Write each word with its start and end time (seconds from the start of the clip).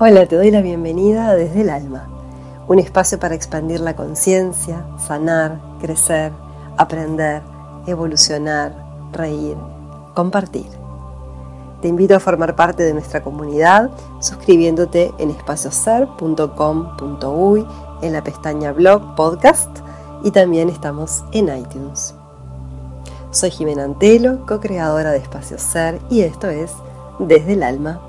Hola, 0.00 0.26
te 0.26 0.36
doy 0.36 0.52
la 0.52 0.60
bienvenida 0.60 1.34
desde 1.34 1.62
el 1.62 1.70
alma, 1.70 2.06
un 2.68 2.78
espacio 2.78 3.18
para 3.18 3.34
expandir 3.34 3.80
la 3.80 3.96
conciencia, 3.96 4.86
sanar, 4.96 5.60
crecer, 5.80 6.30
aprender, 6.76 7.42
evolucionar, 7.84 8.76
reír, 9.10 9.56
compartir. 10.14 10.68
Te 11.82 11.88
invito 11.88 12.14
a 12.14 12.20
formar 12.20 12.54
parte 12.54 12.84
de 12.84 12.92
nuestra 12.92 13.24
comunidad 13.24 13.90
suscribiéndote 14.20 15.12
en 15.18 15.30
espacioser.com.uy 15.30 17.66
en 18.00 18.12
la 18.12 18.22
pestaña 18.22 18.70
blog 18.70 19.16
podcast 19.16 19.80
y 20.22 20.30
también 20.30 20.68
estamos 20.68 21.24
en 21.32 21.48
iTunes. 21.48 22.14
Soy 23.32 23.50
Jimena 23.50 23.82
Antelo, 23.82 24.46
co-creadora 24.46 25.10
de 25.10 25.18
Espacio 25.18 25.58
Ser 25.58 25.98
y 26.08 26.20
esto 26.20 26.48
es 26.48 26.70
Desde 27.18 27.54
el 27.54 27.64
Alma. 27.64 28.07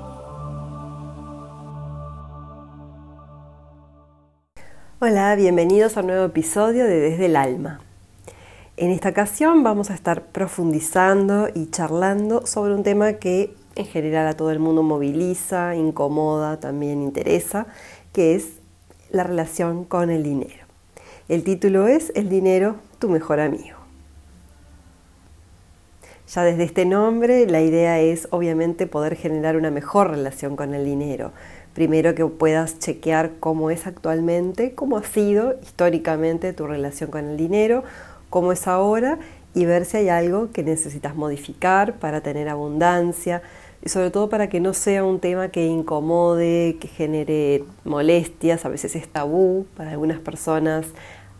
Hola, 5.02 5.34
bienvenidos 5.34 5.96
a 5.96 6.00
un 6.00 6.08
nuevo 6.08 6.26
episodio 6.26 6.84
de 6.84 7.00
Desde 7.00 7.24
el 7.24 7.36
Alma. 7.36 7.80
En 8.76 8.90
esta 8.90 9.08
ocasión 9.08 9.62
vamos 9.62 9.88
a 9.88 9.94
estar 9.94 10.26
profundizando 10.26 11.48
y 11.54 11.70
charlando 11.70 12.46
sobre 12.46 12.74
un 12.74 12.82
tema 12.82 13.14
que 13.14 13.54
en 13.76 13.86
general 13.86 14.26
a 14.28 14.34
todo 14.34 14.50
el 14.50 14.58
mundo 14.58 14.82
moviliza, 14.82 15.74
incomoda, 15.74 16.60
también 16.60 17.00
interesa, 17.00 17.66
que 18.12 18.34
es 18.34 18.58
la 19.08 19.22
relación 19.22 19.86
con 19.86 20.10
el 20.10 20.22
dinero. 20.22 20.66
El 21.30 21.44
título 21.44 21.88
es 21.88 22.12
El 22.14 22.28
dinero, 22.28 22.76
tu 22.98 23.08
mejor 23.08 23.40
amigo. 23.40 23.78
Ya 26.28 26.44
desde 26.44 26.62
este 26.64 26.84
nombre 26.84 27.46
la 27.46 27.62
idea 27.62 28.00
es 28.00 28.28
obviamente 28.30 28.86
poder 28.86 29.16
generar 29.16 29.56
una 29.56 29.70
mejor 29.70 30.10
relación 30.10 30.56
con 30.56 30.74
el 30.74 30.84
dinero. 30.84 31.32
Primero 31.74 32.14
que 32.14 32.26
puedas 32.26 32.78
chequear 32.78 33.32
cómo 33.40 33.70
es 33.70 33.86
actualmente, 33.86 34.74
cómo 34.74 34.96
ha 34.96 35.04
sido 35.04 35.56
históricamente 35.62 36.52
tu 36.52 36.66
relación 36.66 37.10
con 37.10 37.28
el 37.28 37.36
dinero, 37.36 37.84
cómo 38.28 38.52
es 38.52 38.66
ahora 38.66 39.18
y 39.54 39.64
ver 39.64 39.84
si 39.84 39.98
hay 39.98 40.08
algo 40.08 40.50
que 40.52 40.62
necesitas 40.62 41.14
modificar 41.14 41.98
para 41.98 42.20
tener 42.20 42.48
abundancia 42.48 43.42
y 43.82 43.88
sobre 43.88 44.10
todo 44.10 44.28
para 44.28 44.48
que 44.48 44.60
no 44.60 44.74
sea 44.74 45.04
un 45.04 45.20
tema 45.20 45.48
que 45.48 45.66
incomode, 45.66 46.76
que 46.80 46.88
genere 46.88 47.64
molestias, 47.84 48.64
a 48.64 48.68
veces 48.68 48.94
es 48.94 49.08
tabú 49.08 49.66
para 49.76 49.92
algunas 49.92 50.20
personas 50.20 50.86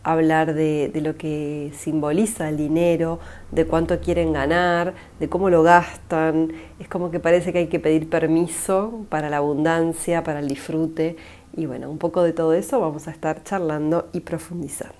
hablar 0.03 0.53
de, 0.53 0.91
lo 1.03 1.15
que 1.17 1.71
simboliza 1.75 2.49
el 2.49 2.57
dinero, 2.57 3.19
de 3.51 3.65
cuánto 3.65 3.99
quieren 3.99 4.33
ganar, 4.33 4.93
de 5.19 5.29
cómo 5.29 5.49
lo 5.49 5.63
gastan. 5.63 6.51
Es 6.79 6.87
como 6.87 7.11
que 7.11 7.19
parece 7.19 7.53
que 7.53 7.59
hay 7.59 7.67
que 7.67 7.79
pedir 7.79 8.09
permiso 8.09 9.05
para 9.09 9.29
la 9.29 9.37
abundancia, 9.37 10.23
para 10.23 10.39
el 10.39 10.47
disfrute. 10.47 11.17
Y 11.55 11.65
bueno, 11.65 11.89
un 11.89 11.97
poco 11.97 12.23
de 12.23 12.33
todo 12.33 12.53
eso 12.53 12.79
vamos 12.79 13.07
a 13.07 13.11
estar 13.11 13.43
charlando 13.43 14.09
y 14.13 14.21
profundizando. 14.21 14.95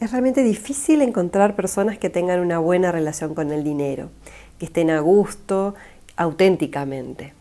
Es 0.00 0.12
realmente 0.12 0.44
difícil 0.44 1.02
encontrar 1.02 1.56
personas 1.56 1.98
que 1.98 2.08
tengan 2.08 2.40
una 2.40 2.58
buena 2.58 2.92
relación 2.92 3.34
con 3.34 3.50
el 3.50 3.64
dinero, 3.64 4.10
que 4.58 4.66
estén 4.66 4.90
a 4.90 5.00
gusto, 5.00 5.74
auténticamente 6.16 7.34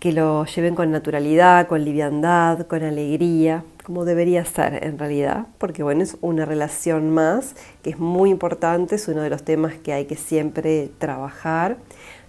que 0.00 0.12
lo 0.12 0.46
lleven 0.46 0.74
con 0.74 0.90
naturalidad, 0.90 1.68
con 1.68 1.84
liviandad, 1.84 2.66
con 2.66 2.82
alegría, 2.82 3.62
como 3.90 4.04
debería 4.04 4.44
ser 4.44 4.84
en 4.84 5.00
realidad, 5.00 5.48
porque 5.58 5.82
bueno, 5.82 6.04
es 6.04 6.16
una 6.20 6.44
relación 6.44 7.10
más 7.10 7.56
que 7.82 7.90
es 7.90 7.98
muy 7.98 8.30
importante, 8.30 8.94
es 8.94 9.08
uno 9.08 9.20
de 9.20 9.30
los 9.30 9.42
temas 9.42 9.74
que 9.74 9.92
hay 9.92 10.04
que 10.04 10.14
siempre 10.14 10.92
trabajar, 10.98 11.76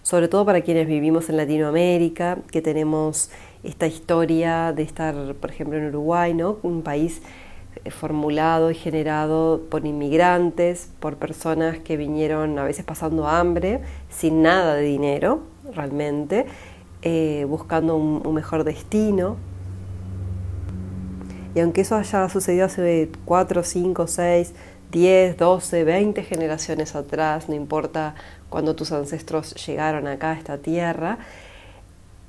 sobre 0.01 0.27
todo 0.27 0.43
para 0.43 0.61
quienes 0.61 0.87
vivimos 0.87 1.29
en 1.29 1.37
Latinoamérica, 1.37 2.39
que 2.49 2.63
tenemos 2.63 3.29
esta 3.63 3.85
historia 3.85 4.73
de 4.73 4.81
estar, 4.81 5.13
por 5.35 5.51
ejemplo, 5.51 5.77
en 5.77 5.85
Uruguay, 5.89 6.33
¿no? 6.33 6.57
un 6.63 6.81
país 6.81 7.21
eh, 7.85 7.91
formulado 7.91 8.71
y 8.71 8.73
generado 8.73 9.61
por 9.69 9.85
inmigrantes, 9.85 10.89
por 10.99 11.17
personas 11.17 11.77
que 11.77 11.95
vinieron 11.95 12.57
a 12.57 12.63
veces 12.63 12.83
pasando 12.83 13.27
hambre, 13.27 13.81
sin 14.09 14.41
nada 14.41 14.73
de 14.73 14.81
dinero 14.81 15.43
realmente, 15.75 16.47
eh, 17.03 17.45
buscando 17.47 17.97
un, 17.97 18.33
mejor 18.33 18.63
destino. 18.63 19.50
Y 21.53 21.59
aunque 21.59 21.81
eso 21.81 21.95
haya 21.95 22.29
sucedido 22.29 22.65
hace 22.65 23.09
4, 23.25 23.63
5, 23.63 24.07
6, 24.07 24.53
10, 24.91 25.37
12, 25.37 25.83
20 25.83 26.23
generaciones 26.23 26.95
atrás, 26.95 27.49
no 27.49 27.55
importa 27.55 28.15
cuando 28.49 28.75
tus 28.75 28.91
ancestros 28.91 29.53
llegaron 29.65 30.07
acá 30.07 30.31
a 30.31 30.33
esta 30.33 30.57
tierra, 30.57 31.17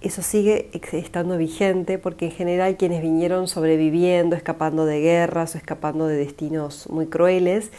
eso 0.01 0.23
sigue 0.23 0.71
estando 0.93 1.39
vigente 1.39 1.99
porque 1.99 2.27
en 2.27 2.33
general 2.33 2.77
quienes 2.77 3.03
vinieron 3.03 3.47
sobreviviendo, 3.47 4.35
escapando 4.35 4.85
de 4.85 5.01
guerras 5.01 5.55
o 5.55 5.59
escapando 5.59 6.09
de 6.09 6.17
destinos 6.17 6.89
muy 6.91 7.07
crueles, 7.07 7.71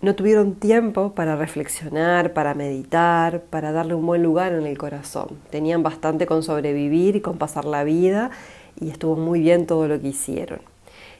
no 0.00 0.16
tuvieron 0.16 0.56
tiempo 0.56 1.12
para 1.14 1.36
reflexionar, 1.36 2.32
para 2.32 2.54
meditar, 2.54 3.42
para 3.42 3.70
darle 3.70 3.94
un 3.94 4.04
buen 4.04 4.24
lugar 4.24 4.52
en 4.52 4.66
el 4.66 4.76
corazón. 4.76 5.38
Tenían 5.50 5.84
bastante 5.84 6.26
con 6.26 6.42
sobrevivir 6.42 7.14
y 7.14 7.20
con 7.20 7.38
pasar 7.38 7.64
la 7.64 7.84
vida 7.84 8.32
y 8.80 8.90
estuvo 8.90 9.14
muy 9.14 9.40
bien 9.40 9.66
todo 9.66 9.86
lo 9.86 10.00
que 10.00 10.08
hicieron. 10.08 10.71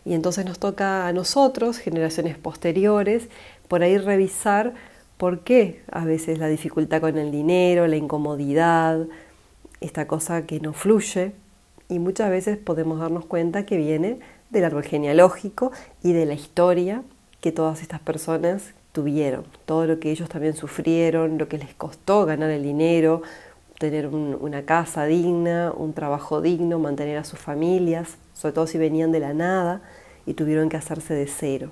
Y 0.04 0.14
entonces 0.14 0.44
nos 0.44 0.58
toca 0.58 1.06
a 1.06 1.12
nosotros, 1.12 1.78
generaciones 1.78 2.36
posteriores, 2.36 3.28
por 3.68 3.82
ahí 3.82 3.98
revisar 3.98 4.74
por 5.16 5.40
qué 5.40 5.82
a 5.90 6.04
veces 6.04 6.38
la 6.38 6.48
dificultad 6.48 7.00
con 7.00 7.16
el 7.18 7.30
dinero, 7.30 7.86
la 7.86 7.96
incomodidad, 7.96 9.06
esta 9.80 10.06
cosa 10.06 10.46
que 10.46 10.60
no 10.60 10.72
fluye, 10.72 11.32
y 11.88 11.98
muchas 11.98 12.30
veces 12.30 12.56
podemos 12.56 12.98
darnos 12.98 13.26
cuenta 13.26 13.66
que 13.66 13.76
viene 13.76 14.18
del 14.50 14.64
árbol 14.64 14.84
genealógico 14.84 15.72
y 16.02 16.12
de 16.12 16.26
la 16.26 16.34
historia 16.34 17.02
que 17.40 17.52
todas 17.52 17.82
estas 17.82 18.00
personas 18.00 18.72
tuvieron, 18.92 19.44
todo 19.64 19.86
lo 19.86 19.98
que 19.98 20.10
ellos 20.10 20.28
también 20.28 20.54
sufrieron, 20.54 21.38
lo 21.38 21.48
que 21.48 21.58
les 21.58 21.74
costó 21.74 22.24
ganar 22.26 22.50
el 22.50 22.62
dinero, 22.62 23.22
tener 23.82 24.06
una 24.06 24.62
casa 24.62 25.06
digna, 25.06 25.72
un 25.76 25.92
trabajo 25.92 26.40
digno, 26.40 26.78
mantener 26.78 27.18
a 27.18 27.24
sus 27.24 27.40
familias, 27.40 28.16
sobre 28.32 28.52
todo 28.52 28.68
si 28.68 28.78
venían 28.78 29.10
de 29.10 29.18
la 29.18 29.34
nada 29.34 29.82
y 30.24 30.34
tuvieron 30.34 30.68
que 30.68 30.76
hacerse 30.76 31.14
de 31.14 31.26
cero. 31.26 31.70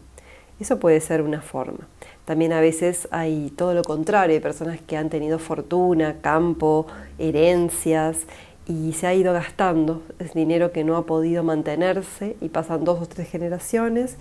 Eso 0.59 0.81
puede 0.81 1.00
ser 1.00 1.22
una 1.22 1.41
forma. 1.41 1.87
También 2.25 2.53
a 2.53 2.60
veces 2.60 3.06
hay 3.12 3.50
todo 3.56 3.75
lo 3.75 3.82
contrario, 3.82 4.34
hay 4.34 4.41
personas 4.41 4.81
que 4.81 4.97
han 4.97 5.09
tenido 5.09 5.38
fortuna, 5.38 6.16
campo, 6.21 6.88
herencias 7.19 8.27
y 8.66 8.92
se 8.92 9.06
ha 9.06 9.15
ido 9.15 9.32
gastando, 9.32 10.03
es 10.19 10.34
dinero 10.34 10.72
que 10.72 10.82
no 10.82 10.97
ha 10.97 11.06
podido 11.06 11.44
mantenerse 11.44 12.37
y 12.41 12.48
pasan 12.48 12.84
dos 12.84 13.00
o 13.00 13.06
tres 13.06 13.28
generaciones 13.28 14.16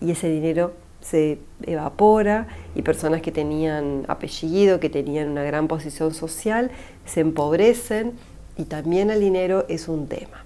y 0.00 0.10
ese 0.12 0.30
dinero 0.30 0.72
se 1.04 1.38
evapora 1.66 2.48
y 2.74 2.80
personas 2.80 3.20
que 3.20 3.30
tenían 3.30 4.06
apellido, 4.08 4.80
que 4.80 4.88
tenían 4.88 5.28
una 5.28 5.42
gran 5.42 5.68
posición 5.68 6.14
social, 6.14 6.70
se 7.04 7.20
empobrecen 7.20 8.12
y 8.56 8.64
también 8.64 9.10
el 9.10 9.20
dinero 9.20 9.64
es 9.68 9.88
un 9.88 10.06
tema. 10.06 10.44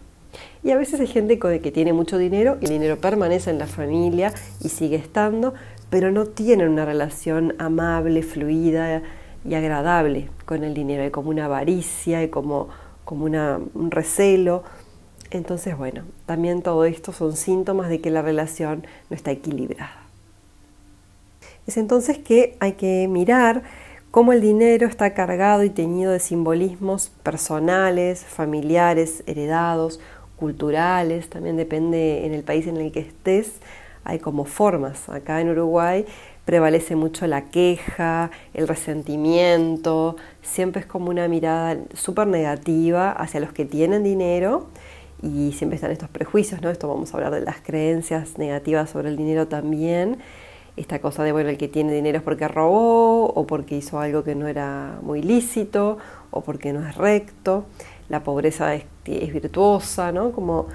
Y 0.63 0.71
a 0.71 0.77
veces 0.77 1.01
hay 1.01 1.07
gente 1.07 1.39
que 1.39 1.71
tiene 1.71 1.93
mucho 1.93 2.19
dinero 2.19 2.59
y 2.61 2.65
el 2.65 2.73
dinero 2.73 2.99
permanece 2.99 3.51
en 3.51 3.59
la 3.59 3.67
familia 3.67 4.33
y 4.61 4.69
sigue 4.69 4.97
estando, 4.97 5.55
pero 5.91 6.11
no 6.11 6.27
tienen 6.27 6.69
una 6.69 6.85
relación 6.85 7.55
amable, 7.59 8.23
fluida 8.23 9.03
y 9.49 9.55
agradable 9.55 10.29
con 10.45 10.65
el 10.65 10.75
dinero. 10.75 11.05
Hay 11.05 11.11
como 11.11 11.31
una 11.31 11.45
avaricia, 11.45 12.19
hay 12.19 12.29
como, 12.29 12.69
como 13.05 13.25
un 13.27 13.91
recelo. 13.91 14.65
Entonces, 15.31 15.77
bueno, 15.77 16.03
también 16.27 16.63
todo 16.63 16.85
esto 16.85 17.13
son 17.13 17.37
síntomas 17.37 17.89
de 17.89 18.01
que 18.01 18.11
la 18.11 18.23
relación 18.23 18.87
no 19.11 19.17
está 19.17 19.31
equilibrada. 19.31 20.03
Es 21.67 21.77
entonces 21.77 22.19
que 22.19 22.57
hay 22.61 22.73
que 22.73 23.07
mirar 23.09 23.63
cómo 24.11 24.33
el 24.33 24.41
dinero 24.41 24.87
está 24.87 25.15
cargado 25.15 25.65
y 25.65 25.71
teñido 25.71 26.13
de 26.13 26.21
simbolismos 26.21 27.11
personales, 27.23 28.25
familiares, 28.25 29.23
heredados, 29.27 30.01
culturales, 30.37 31.29
también 31.29 31.57
depende 31.57 32.25
en 32.25 32.33
el 32.33 32.43
país 32.43 32.67
en 32.67 32.77
el 32.77 32.93
que 32.93 33.01
estés, 33.01 33.55
hay 34.05 34.19
como 34.19 34.45
formas. 34.45 35.09
Acá 35.09 35.41
en 35.41 35.51
Uruguay 35.51 36.07
prevalece 36.45 36.97
mucho 36.97 37.27
la 37.27 37.51
queja, 37.51 38.31
el 38.55 38.69
resentimiento, 38.69 40.17
siempre 40.41 40.81
es 40.81 40.87
como 40.87 41.11
una 41.11 41.29
mirada 41.29 41.77
súper 41.93 42.27
negativa 42.27 43.13
hacia 43.13 43.41
los 43.41 43.53
que 43.53 43.67
tienen 43.67 44.03
dinero 44.05 44.69
y 45.21 45.53
siempre 45.53 45.75
están 45.75 45.91
estos 45.91 46.09
prejuicios, 46.09 46.63
¿no? 46.63 46.71
Esto 46.71 46.89
vamos 46.89 47.13
a 47.13 47.17
hablar 47.19 47.35
de 47.35 47.41
las 47.43 47.61
creencias 47.61 48.39
negativas 48.39 48.89
sobre 48.91 49.09
el 49.09 49.17
dinero 49.17 49.49
también 49.49 50.19
esta 50.79 51.01
cosa 51.01 51.25
de, 51.25 51.33
bueno, 51.33 51.51
el 51.51 51.59
que 51.59 51.69
tiene 51.69 51.93
dinero 51.93 52.19
es 52.19 52.25
porque 52.25 52.47
robó 52.47 53.27
o 53.27 53.47
porque 53.47 53.77
hizo 53.77 53.99
algo 53.99 54.23
que 54.23 54.35
no 54.35 54.47
era 54.47 54.99
muy 55.03 55.23
lícito 55.23 55.99
o 56.31 56.43
porque 56.43 56.73
no 56.73 56.87
es 56.87 56.97
recto, 56.97 57.65
la 58.09 58.23
pobreza 58.23 58.75
es, 58.75 58.85
virtuosa, 59.05 60.13
¿no? 60.13 60.33
Como 60.33 60.67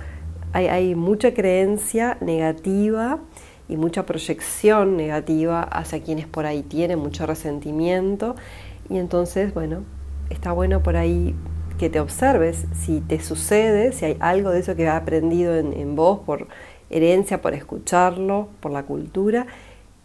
hay, 0.51 0.67
hay, 0.67 0.95
mucha 0.95 1.33
creencia 1.33 2.17
negativa 2.19 3.19
y 3.69 3.77
mucha 3.77 4.05
proyección 4.05 4.97
negativa 4.97 5.61
hacia 5.61 6.01
quienes 6.01 6.27
por 6.27 6.45
ahí 6.45 6.63
tienen 6.63 6.99
mucho 6.99 7.25
resentimiento 7.25 8.35
y 8.89 8.97
entonces, 8.97 9.53
bueno, 9.53 9.83
está 10.29 10.51
bueno 10.51 10.81
por 10.83 10.97
ahí 10.97 11.35
que 11.77 11.89
te 11.89 11.99
observes 11.99 12.65
si 12.73 13.01
te 13.01 13.19
sucede, 13.19 13.93
si 13.93 14.05
hay 14.05 14.17
algo 14.19 14.49
de 14.49 14.59
eso 14.59 14.75
que 14.75 14.87
ha 14.87 14.97
aprendido 14.97 15.55
en, 15.55 15.73
en 15.73 15.95
vos 15.95 16.19
por 16.25 16.47
herencia, 16.89 17.41
por 17.41 17.53
escucharlo, 17.53 18.49
por 18.59 18.71
la 18.71 18.83
cultura, 18.83 19.47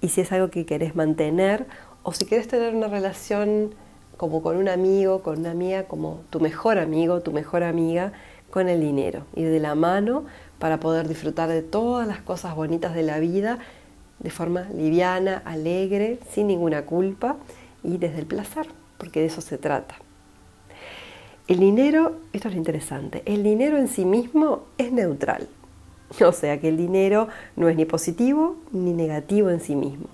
y 0.00 0.08
si 0.08 0.20
es 0.20 0.32
algo 0.32 0.50
que 0.50 0.66
querés 0.66 0.94
mantener 0.94 1.66
o 2.02 2.12
si 2.12 2.24
querés 2.24 2.48
tener 2.48 2.74
una 2.74 2.88
relación 2.88 3.74
como 4.16 4.42
con 4.42 4.56
un 4.56 4.68
amigo, 4.68 5.22
con 5.22 5.38
una 5.38 5.50
amiga, 5.50 5.84
como 5.84 6.22
tu 6.30 6.40
mejor 6.40 6.78
amigo, 6.78 7.20
tu 7.20 7.32
mejor 7.32 7.62
amiga, 7.62 8.12
con 8.50 8.68
el 8.68 8.80
dinero, 8.80 9.24
ir 9.36 9.50
de 9.50 9.60
la 9.60 9.74
mano 9.74 10.24
para 10.58 10.80
poder 10.80 11.06
disfrutar 11.06 11.48
de 11.48 11.62
todas 11.62 12.08
las 12.08 12.20
cosas 12.20 12.56
bonitas 12.56 12.94
de 12.94 13.02
la 13.02 13.18
vida 13.20 13.58
de 14.18 14.30
forma 14.30 14.66
liviana, 14.74 15.42
alegre, 15.44 16.18
sin 16.32 16.48
ninguna 16.48 16.84
culpa 16.86 17.36
y 17.84 17.98
desde 17.98 18.18
el 18.18 18.26
placer, 18.26 18.66
porque 18.96 19.20
de 19.20 19.26
eso 19.26 19.40
se 19.40 19.58
trata. 19.58 19.96
El 21.46 21.60
dinero, 21.60 22.16
esto 22.32 22.48
es 22.48 22.54
lo 22.54 22.58
interesante, 22.58 23.22
el 23.24 23.42
dinero 23.42 23.78
en 23.78 23.88
sí 23.88 24.04
mismo 24.04 24.64
es 24.76 24.92
neutral. 24.92 25.48
O 26.26 26.32
sea 26.32 26.60
que 26.60 26.68
el 26.68 26.76
dinero 26.76 27.28
no 27.56 27.68
es 27.68 27.76
ni 27.76 27.84
positivo 27.84 28.56
ni 28.72 28.92
negativo 28.92 29.50
en 29.50 29.60
sí 29.60 29.76
mismo. 29.76 30.08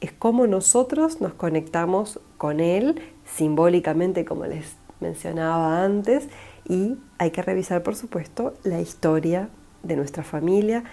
Es 0.00 0.12
como 0.12 0.46
nosotros 0.46 1.20
nos 1.20 1.34
conectamos 1.34 2.20
con 2.36 2.60
él 2.60 3.00
simbólicamente, 3.24 4.24
como 4.24 4.46
les 4.46 4.76
mencionaba 5.00 5.82
antes, 5.82 6.28
y 6.68 6.96
hay 7.18 7.30
que 7.30 7.42
revisar, 7.42 7.82
por 7.82 7.96
supuesto, 7.96 8.54
la 8.64 8.80
historia 8.80 9.48
de 9.82 9.96
nuestra 9.96 10.22
familia 10.22 10.84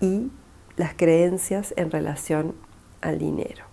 y 0.00 0.30
las 0.76 0.94
creencias 0.94 1.74
en 1.76 1.90
relación 1.90 2.54
al 3.00 3.18
dinero. 3.18 3.64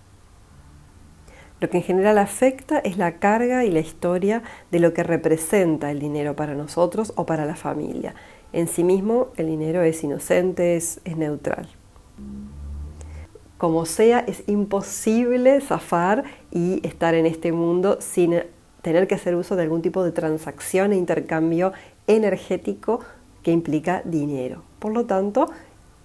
Lo 1.60 1.70
que 1.70 1.78
en 1.78 1.84
general 1.84 2.18
afecta 2.18 2.80
es 2.80 2.98
la 2.98 3.20
carga 3.20 3.64
y 3.64 3.72
la 3.72 3.80
historia 3.80 4.44
de 4.70 4.80
lo 4.80 4.94
que 4.94 5.04
representa 5.04 5.92
el 5.92 6.00
dinero 6.00 6.36
para 6.36 6.56
nosotros 6.56 7.14
o 7.16 7.26
para 7.26 7.46
la 7.46 7.56
familia. 7.56 8.16
En 8.54 8.68
sí 8.68 8.84
mismo 8.84 9.30
el 9.36 9.48
dinero 9.48 9.82
es 9.82 10.04
inocente, 10.04 10.76
es, 10.76 11.02
neutral. 11.18 11.68
Como 13.58 13.86
sea, 13.86 14.20
es 14.20 14.44
imposible 14.48 15.60
zafar 15.60 16.24
y 16.52 16.86
estar 16.86 17.16
en 17.16 17.26
este 17.26 17.52
mundo 17.52 17.98
sin 18.00 18.44
tener 18.84 19.08
que 19.08 19.16
hacer 19.16 19.36
uso 19.36 19.56
de 19.56 19.64
algún 19.64 19.82
tipo 19.82 20.04
de 20.04 20.12
transacción 20.12 20.94
e 20.94 20.98
intercambio 20.98 21.74
energético 22.06 23.00
que 23.42 23.52
implica 23.52 24.04
dinero. 24.06 24.62
Por 24.78 24.94
lo 24.94 25.06
tanto, 25.06 25.50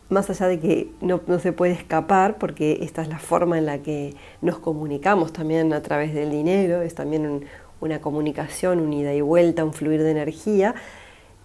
más 0.08 0.30
allá 0.30 0.46
de 0.46 0.58
que 0.58 0.90
no, 1.02 1.20
se 1.40 1.52
puede 1.52 1.72
escapar, 1.72 2.38
porque 2.38 2.78
esta 2.80 3.02
es 3.02 3.08
la 3.08 3.18
forma 3.18 3.58
en 3.58 3.66
la 3.66 3.82
que 3.82 4.14
nos 4.40 4.58
comunicamos 4.58 5.34
también 5.34 5.74
a 5.74 5.82
través 5.82 6.14
del 6.14 6.30
dinero, 6.30 6.80
es 6.80 6.94
también 6.94 7.44
una 7.80 8.00
comunicación, 8.00 8.80
un 8.80 8.92
ida 8.92 9.12
y 9.12 9.20
vuelta, 9.20 9.64
un 9.64 9.74
fluir 9.74 10.02
de 10.02 10.12
energía. 10.12 10.74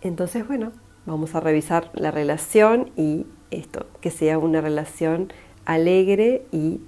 Entonces, 0.02 0.48
bueno, 0.48 0.72
vamos 1.06 1.36
a 1.36 1.40
revisar 1.40 1.90
la 1.94 2.12
relación 2.12 2.92
y 2.96 3.26
esto, 3.52 3.86
que 4.02 4.12
sea 4.12 4.38
una 4.38 4.62
relación 4.62 5.32
alegre 5.66 6.46
y 6.52 6.82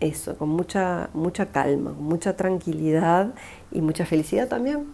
eso, 0.00 0.36
con 0.36 0.50
mucha, 0.50 1.10
mucha 1.14 1.46
calma, 1.46 1.92
mucha 1.92 2.36
tranquilidad 2.36 3.34
y 3.72 3.80
mucha 3.80 4.04
felicidad 4.04 4.48
también 4.48 4.86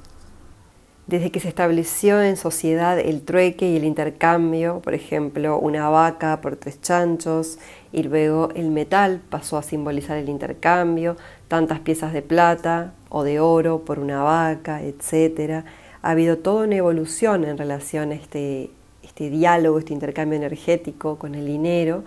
desde 1.11 1.33
que 1.33 1.41
se 1.41 1.49
estableció 1.49 2.23
en 2.23 2.37
sociedad 2.37 2.97
el 2.99 3.23
trueque 3.23 3.69
y 3.69 3.77
el 3.77 3.85
intercambio, 3.85 4.81
por 4.81 4.95
ejemplo, 4.95 5.59
una 5.59 5.89
vaca 5.89 6.41
por 6.41 6.55
tres 6.55 6.81
chanchos, 6.81 7.59
y 7.91 8.05
luego 8.05 8.51
el 8.55 8.71
metal 8.71 9.21
pasó 9.29 9.59
a 9.59 9.65
simbolizar 9.65 10.17
el 10.19 10.29
intercambio, 10.29 11.17
tantas 11.49 11.81
piezas 11.81 12.13
de 12.13 12.23
plata 12.23 12.95
o 13.09 13.25
de 13.25 13.41
oro 13.41 13.85
por 13.85 13.99
una 13.99 14.23
vaca, 14.23 14.83
etc. 14.83 15.65
Ha 16.03 16.13
habido 16.13 16.39
toda 16.39 16.65
una 16.65 16.77
evolución 16.77 17.45
en 17.45 17.59
relación 17.59 18.13
a 18.13 18.15
este, 18.15 18.71
este 19.03 19.29
diálogo, 19.29 19.79
este 19.79 19.93
intercambio 19.93 20.37
energético 20.37 21.19
con 21.19 21.35
el 21.35 21.47
dinero, 21.47 22.05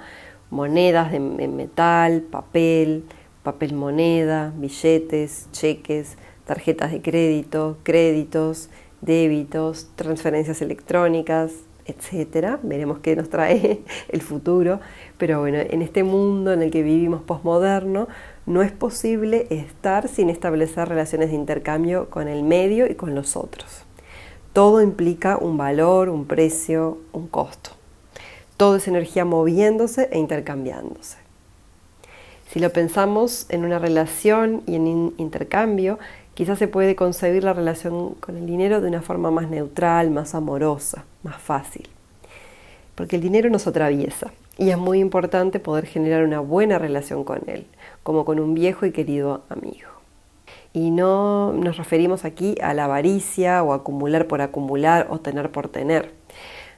monedas 0.50 1.12
de, 1.12 1.20
metal, 1.20 2.22
papel, 2.22 3.04
papel 3.44 3.74
moneda, 3.74 4.52
billetes, 4.56 5.48
cheques, 5.52 6.18
tarjetas 6.46 6.92
de 6.92 7.02
crédito, 7.02 7.78
créditos, 7.84 8.70
débitos, 9.02 9.90
transferencias 9.96 10.62
electrónicas, 10.62 11.52
etcétera. 11.86 12.60
Veremos 12.64 13.00
qué 13.00 13.16
nos 13.16 13.30
trae 13.30 13.82
el 14.10 14.22
futuro. 14.22 14.80
Pero 15.18 15.40
bueno, 15.40 15.60
en 15.60 15.82
este 15.82 16.04
mundo 16.04 16.52
en 16.52 16.64
el 16.64 16.72
que 16.72 16.82
vivimos 16.82 17.22
posmoderno, 17.22 18.08
no 18.46 18.62
es 18.62 18.72
posible 18.72 19.48
estar 19.50 20.08
sin 20.08 20.30
establecer 20.30 20.90
relaciones 20.90 21.30
de 21.30 21.36
intercambio 21.36 22.10
con 22.10 22.28
el 22.28 22.44
medio 22.44 22.90
y 22.90 22.96
con 22.96 23.16
los 23.16 23.36
otros. 23.36 23.84
Todo 24.54 24.82
implica 24.82 25.38
un 25.38 25.58
valor, 25.58 26.10
un 26.10 26.26
precio, 26.26 27.00
un 27.12 27.28
costo. 27.28 27.72
Todo 28.58 28.76
es 28.76 28.88
energía 28.88 29.26
moviéndose 29.26 30.10
e 30.12 30.20
intercambiándose. 30.20 31.18
Si 32.52 32.60
lo 32.60 32.72
pensamos 32.72 33.48
en 33.50 33.66
una 33.66 33.80
relación 33.80 34.62
y 34.68 34.76
en 34.76 35.14
intercambio, 35.18 35.98
Quizás 36.34 36.58
se 36.58 36.68
puede 36.68 36.96
concebir 36.96 37.44
la 37.44 37.54
relación 37.54 38.16
con 38.16 38.38
el 38.38 38.48
dinero 38.48 38.82
de 38.82 38.88
una 38.88 39.04
forma 39.04 39.30
más 39.30 39.50
neutral, 39.50 40.10
más 40.10 40.34
amorosa, 40.34 41.06
más 41.22 41.40
fácil. 41.40 41.88
Porque 42.96 43.18
el 43.18 43.22
dinero 43.22 43.52
nos 43.52 43.68
atraviesa 43.68 44.32
y 44.58 44.72
es 44.72 44.78
muy 44.78 45.00
importante 45.00 45.60
poder 45.60 45.86
generar 45.86 46.24
una 46.24 46.40
buena 46.40 46.80
relación 46.80 47.24
con 47.24 47.42
él, 47.46 47.68
como 48.04 48.26
con 48.26 48.40
un 48.40 48.54
viejo 48.54 48.86
y 48.86 48.92
querido 48.92 49.44
amigo. 49.50 49.90
Y 50.74 50.92
no 50.92 51.54
nos 51.54 51.78
referimos 51.78 52.26
aquí 52.26 52.56
a 52.62 52.74
la 52.74 52.86
avaricia 52.86 53.64
o 53.64 53.74
acumular 53.74 54.28
por 54.28 54.42
acumular 54.42 55.08
o 55.10 55.20
tener 55.20 55.52
por 55.52 55.70
tener 55.70 56.12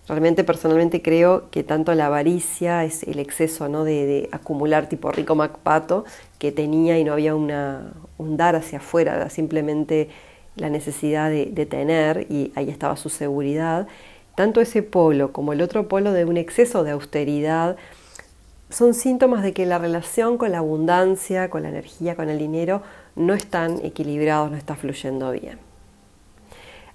Realmente 0.08 0.44
personalmente 0.44 1.02
creo 1.02 1.50
que 1.50 1.64
tanto 1.64 1.96
la 1.96 2.06
avaricia 2.06 2.84
es 2.84 3.02
el 3.04 3.18
exceso 3.18 3.70
¿no? 3.70 3.84
de, 3.84 4.30
acumular 4.32 4.88
tipo 4.88 5.12
rico 5.12 5.34
Macpato 5.34 6.06
que 6.38 6.52
tenía 6.52 7.00
y 7.00 7.04
no 7.04 7.14
había 7.14 7.34
una, 7.34 7.94
un 8.20 8.38
dar 8.38 8.56
hacia 8.56 8.78
afuera, 8.78 9.16
era 9.16 9.32
simplemente 9.32 10.10
la 10.58 10.70
necesidad 10.70 11.32
de, 11.32 11.48
de, 11.48 11.66
tener 11.66 12.28
y 12.30 12.52
ahí 12.56 12.70
estaba 12.70 12.98
su 12.98 13.10
seguridad. 13.10 13.88
Tanto 14.36 14.62
ese 14.62 14.84
polo 14.84 15.32
como 15.32 15.54
el 15.54 15.62
otro 15.62 15.88
polo 15.88 16.12
de 16.12 16.26
un 16.26 16.38
exceso 16.38 16.84
de 16.84 16.92
austeridad 16.92 17.76
son 18.76 18.94
síntomas 18.94 19.42
de 19.42 19.54
que 19.54 19.66
la 19.66 19.78
relación 19.78 20.38
con 20.38 20.52
la 20.52 20.58
abundancia, 20.58 21.50
con 21.50 21.64
la 21.64 21.70
energía, 21.70 22.18
con 22.18 22.30
el 22.30 22.38
dinero 22.38 22.82
no 23.16 23.34
están 23.34 23.80
equilibrados, 23.86 24.52
no 24.52 24.58
está 24.58 24.76
fluyendo 24.76 25.32
bien. 25.32 25.60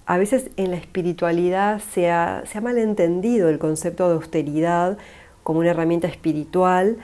A 0.05 0.19
veces 0.19 0.51
en 0.59 0.73
la 0.73 0.77
espiritualidad 0.77 1.81
se 1.81 2.11
ha, 2.11 2.45
malentendido 2.61 3.49
el 3.49 3.59
concepto 3.59 4.09
de 4.09 4.17
austeridad 4.17 4.99
como 5.43 5.61
una 5.61 5.71
herramienta 5.71 6.07
espiritual, 6.07 6.99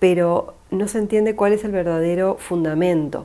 pero 0.00 0.52
no 0.70 0.86
se 0.86 0.98
entiende 0.98 1.34
cuál 1.34 1.54
es 1.54 1.64
el 1.64 1.72
verdadero 1.72 2.36
fundamento. 2.38 3.24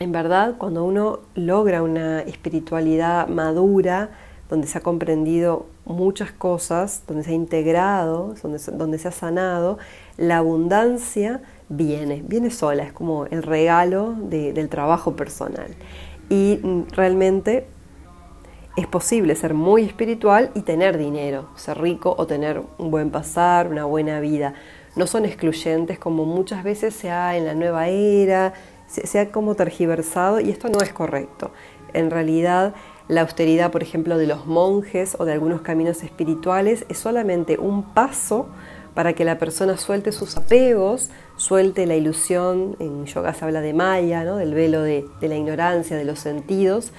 En 0.00 0.10
verdad, 0.10 0.56
cuando 0.58 0.84
uno 0.84 1.20
logra 1.36 1.84
una 1.84 2.20
espiritualidad 2.22 3.28
madura, 3.28 4.10
donde 4.50 4.66
se 4.66 4.78
ha 4.78 4.80
comprendido 4.80 5.66
muchas 5.84 6.32
cosas, 6.32 7.02
donde 7.06 7.24
se 7.24 7.30
ha 7.30 7.34
integrado, 7.34 8.34
donde, 8.42 8.98
se 8.98 9.08
ha 9.08 9.12
sanado, 9.12 9.78
la 10.16 10.38
abundancia 10.38 11.42
viene, 11.68 12.22
viene 12.26 12.50
sola, 12.50 12.84
es 12.84 12.92
como 12.92 13.26
el 13.26 13.42
regalo 13.42 14.14
del 14.18 14.68
trabajo 14.68 15.16
personal. 15.16 15.74
Y 16.30 16.60
realmente 16.92 17.66
es 18.76 18.86
posible 18.86 19.36
ser 19.36 19.54
muy 19.54 19.84
espiritual 19.84 20.50
y 20.54 20.62
tener 20.62 20.98
dinero, 20.98 21.48
ser 21.54 21.80
rico 21.80 22.14
o 22.18 22.26
tener 22.26 22.60
un 22.78 22.90
buen 22.90 23.10
pasar, 23.10 23.68
una 23.68 23.84
buena 23.84 24.20
vida. 24.20 24.54
No 24.96 25.06
son 25.06 25.24
excluyentes 25.24 25.98
como 25.98 26.24
muchas 26.24 26.64
veces 26.64 26.94
se 26.94 27.10
ha 27.10 27.36
en 27.36 27.46
la 27.46 27.54
nueva 27.54 27.88
era, 27.88 28.54
se, 28.86 29.18
ha 29.18 29.30
como 29.30 29.54
tergiversado 29.54 30.40
y 30.40 30.50
esto 30.50 30.68
no 30.68 30.80
es 30.80 30.92
correcto. 30.92 31.50
En 31.92 32.10
realidad, 32.10 32.74
la 33.08 33.20
austeridad, 33.20 33.70
por 33.70 33.82
ejemplo, 33.82 34.16
de 34.16 34.26
los 34.26 34.46
monjes 34.46 35.16
o 35.18 35.24
de 35.24 35.32
algunos 35.32 35.60
caminos 35.60 36.02
espirituales 36.02 36.86
es 36.88 36.98
solamente 36.98 37.58
un 37.58 37.82
paso 37.82 38.46
para 38.94 39.12
que 39.12 39.24
la 39.24 39.38
persona 39.38 39.76
suelte 39.76 40.12
sus 40.12 40.36
apegos, 40.36 41.10
suelte 41.36 41.86
la 41.86 41.96
ilusión, 41.96 42.76
en 42.78 43.04
yoga 43.06 43.34
se 43.34 43.44
habla 43.44 43.60
de 43.60 43.74
maya, 43.74 44.24
del 44.24 44.54
velo 44.54 44.82
de 44.82 45.04
la 45.20 45.36
ignorancia, 45.36 45.96
de 45.96 46.04
los 46.04 46.20
sentidos, 46.20 46.92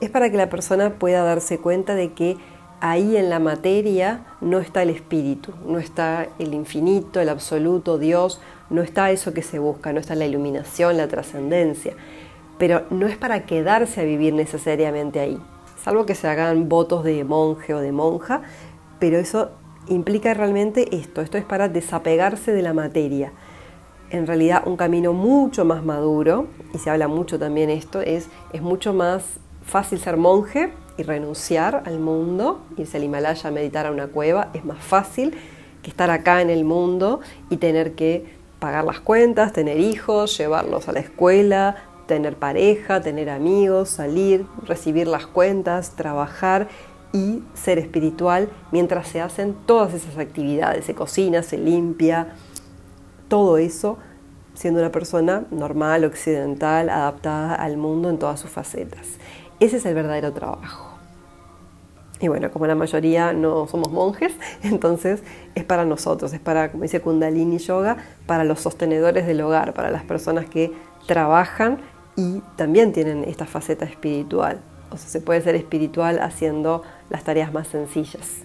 es 0.00 0.10
para 0.10 0.30
que 0.30 0.36
la 0.36 0.48
persona 0.48 0.94
pueda 0.94 1.22
darse 1.22 1.58
cuenta 1.58 1.94
de 1.94 2.12
que 2.12 2.36
ahí 2.80 3.16
en 3.16 3.28
la 3.28 3.38
materia 3.38 4.24
no 4.40 4.58
está 4.58 4.82
el 4.82 4.90
espíritu, 4.90 5.52
no 5.66 5.78
está 5.78 6.28
el 6.38 6.54
infinito, 6.54 7.20
el 7.20 7.28
absoluto, 7.28 7.98
Dios, 7.98 8.40
no 8.70 8.82
está 8.82 9.10
eso 9.10 9.34
que 9.34 9.42
se 9.42 9.58
busca, 9.58 9.92
no 9.92 10.00
está 10.00 10.14
la 10.14 10.26
iluminación, 10.26 10.96
la 10.96 11.08
trascendencia. 11.08 11.94
Pero 12.60 12.82
no 12.90 13.06
es 13.06 13.16
para 13.16 13.46
quedarse 13.46 14.02
a 14.02 14.04
vivir 14.04 14.34
necesariamente 14.34 15.18
ahí, 15.18 15.40
salvo 15.82 16.04
que 16.04 16.14
se 16.14 16.28
hagan 16.28 16.68
votos 16.68 17.04
de 17.04 17.24
monje 17.24 17.72
o 17.72 17.80
de 17.80 17.90
monja, 17.90 18.42
pero 18.98 19.16
eso 19.18 19.50
implica 19.88 20.34
realmente 20.34 20.94
esto, 20.94 21.22
esto 21.22 21.38
es 21.38 21.44
para 21.44 21.70
desapegarse 21.70 22.52
de 22.52 22.60
la 22.60 22.74
materia. 22.74 23.32
En 24.10 24.26
realidad 24.26 24.62
un 24.66 24.76
camino 24.76 25.14
mucho 25.14 25.64
más 25.64 25.82
maduro, 25.86 26.48
y 26.74 26.78
se 26.78 26.90
habla 26.90 27.08
mucho 27.08 27.38
también 27.38 27.70
esto, 27.70 28.02
es, 28.02 28.28
es 28.52 28.60
mucho 28.60 28.92
más 28.92 29.24
fácil 29.64 29.98
ser 29.98 30.18
monje 30.18 30.70
y 30.98 31.02
renunciar 31.02 31.84
al 31.86 31.98
mundo, 31.98 32.60
irse 32.76 32.98
al 32.98 33.04
Himalaya 33.04 33.48
a 33.48 33.52
meditar 33.52 33.86
a 33.86 33.90
una 33.90 34.08
cueva, 34.08 34.50
es 34.52 34.66
más 34.66 34.84
fácil 34.84 35.34
que 35.82 35.88
estar 35.88 36.10
acá 36.10 36.42
en 36.42 36.50
el 36.50 36.64
mundo 36.64 37.20
y 37.48 37.56
tener 37.56 37.94
que 37.94 38.38
pagar 38.58 38.84
las 38.84 39.00
cuentas, 39.00 39.54
tener 39.54 39.80
hijos, 39.80 40.36
llevarlos 40.36 40.88
a 40.90 40.92
la 40.92 41.00
escuela, 41.00 41.76
tener 42.10 42.34
pareja, 42.34 43.00
tener 43.00 43.30
amigos, 43.30 43.88
salir, 43.88 44.44
recibir 44.66 45.06
las 45.06 45.28
cuentas, 45.28 45.92
trabajar 45.94 46.66
y 47.12 47.44
ser 47.54 47.78
espiritual 47.78 48.48
mientras 48.72 49.06
se 49.06 49.20
hacen 49.20 49.54
todas 49.64 49.94
esas 49.94 50.18
actividades, 50.18 50.84
se 50.86 50.94
cocina, 50.96 51.44
se 51.44 51.56
limpia, 51.56 52.34
todo 53.28 53.58
eso 53.58 53.98
siendo 54.54 54.80
una 54.80 54.90
persona 54.90 55.44
normal, 55.52 56.04
occidental, 56.04 56.90
adaptada 56.90 57.54
al 57.54 57.76
mundo 57.76 58.10
en 58.10 58.18
todas 58.18 58.40
sus 58.40 58.50
facetas. 58.50 59.06
Ese 59.60 59.76
es 59.76 59.86
el 59.86 59.94
verdadero 59.94 60.32
trabajo. 60.32 60.90
Y 62.18 62.26
bueno, 62.26 62.50
como 62.50 62.66
la 62.66 62.74
mayoría 62.74 63.32
no 63.32 63.68
somos 63.68 63.92
monjes, 63.92 64.32
entonces 64.64 65.22
es 65.54 65.62
para 65.62 65.84
nosotros, 65.84 66.32
es 66.32 66.40
para, 66.40 66.72
como 66.72 66.82
dice 66.82 67.00
Kundalini 67.00 67.58
Yoga, 67.58 67.98
para 68.26 68.42
los 68.42 68.58
sostenedores 68.58 69.28
del 69.28 69.40
hogar, 69.42 69.74
para 69.74 69.92
las 69.92 70.02
personas 70.02 70.46
que 70.46 70.72
trabajan 71.06 71.78
y 72.16 72.42
también 72.56 72.92
tienen 72.92 73.24
esta 73.24 73.46
faceta 73.46 73.84
espiritual. 73.84 74.60
O 74.90 74.96
sea, 74.96 75.08
se 75.08 75.20
puede 75.20 75.40
ser 75.40 75.54
espiritual 75.54 76.18
haciendo 76.20 76.82
las 77.08 77.24
tareas 77.24 77.52
más 77.52 77.68
sencillas. 77.68 78.42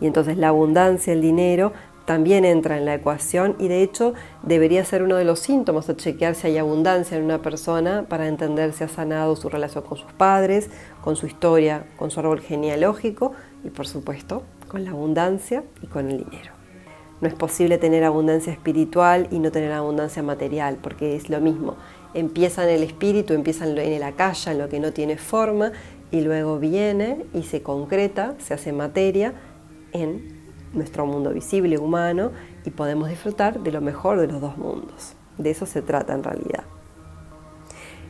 Y 0.00 0.06
entonces 0.06 0.36
la 0.36 0.48
abundancia, 0.48 1.12
el 1.12 1.20
dinero, 1.20 1.72
también 2.06 2.44
entra 2.44 2.78
en 2.78 2.84
la 2.84 2.94
ecuación 2.94 3.56
y 3.58 3.66
de 3.68 3.82
hecho 3.82 4.14
debería 4.42 4.84
ser 4.84 5.02
uno 5.02 5.16
de 5.16 5.24
los 5.24 5.40
síntomas 5.40 5.90
a 5.90 5.96
chequear 5.96 6.36
si 6.36 6.46
hay 6.46 6.58
abundancia 6.58 7.16
en 7.16 7.24
una 7.24 7.42
persona 7.42 8.06
para 8.08 8.28
entender 8.28 8.72
si 8.72 8.84
ha 8.84 8.88
sanado 8.88 9.34
su 9.34 9.48
relación 9.48 9.82
con 9.84 9.98
sus 9.98 10.12
padres, 10.12 10.70
con 11.02 11.16
su 11.16 11.26
historia, 11.26 11.84
con 11.96 12.12
su 12.12 12.20
árbol 12.20 12.40
genealógico 12.40 13.32
y 13.64 13.70
por 13.70 13.88
supuesto 13.88 14.44
con 14.68 14.84
la 14.84 14.92
abundancia 14.92 15.64
y 15.82 15.88
con 15.88 16.08
el 16.10 16.18
dinero. 16.18 16.52
No 17.20 17.28
es 17.28 17.34
posible 17.34 17.78
tener 17.78 18.04
abundancia 18.04 18.52
espiritual 18.52 19.26
y 19.30 19.38
no 19.40 19.50
tener 19.50 19.72
abundancia 19.72 20.22
material 20.22 20.78
porque 20.80 21.16
es 21.16 21.28
lo 21.28 21.40
mismo. 21.40 21.76
Empieza 22.16 22.64
en 22.64 22.70
el 22.70 22.82
espíritu, 22.82 23.34
empieza 23.34 23.66
en 23.66 24.00
la 24.00 24.12
calle, 24.12 24.50
en 24.50 24.58
lo 24.58 24.70
que 24.70 24.80
no 24.80 24.92
tiene 24.92 25.18
forma 25.18 25.72
y 26.10 26.22
luego 26.22 26.58
viene 26.58 27.26
y 27.34 27.42
se 27.42 27.62
concreta, 27.62 28.34
se 28.38 28.54
hace 28.54 28.72
materia 28.72 29.34
en 29.92 30.34
nuestro 30.72 31.04
mundo 31.04 31.30
visible 31.34 31.76
humano 31.76 32.30
y 32.64 32.70
podemos 32.70 33.10
disfrutar 33.10 33.60
de 33.60 33.70
lo 33.70 33.82
mejor 33.82 34.18
de 34.18 34.28
los 34.28 34.40
dos 34.40 34.56
mundos. 34.56 35.14
De 35.36 35.50
eso 35.50 35.66
se 35.66 35.82
trata 35.82 36.14
en 36.14 36.22
realidad. 36.22 36.64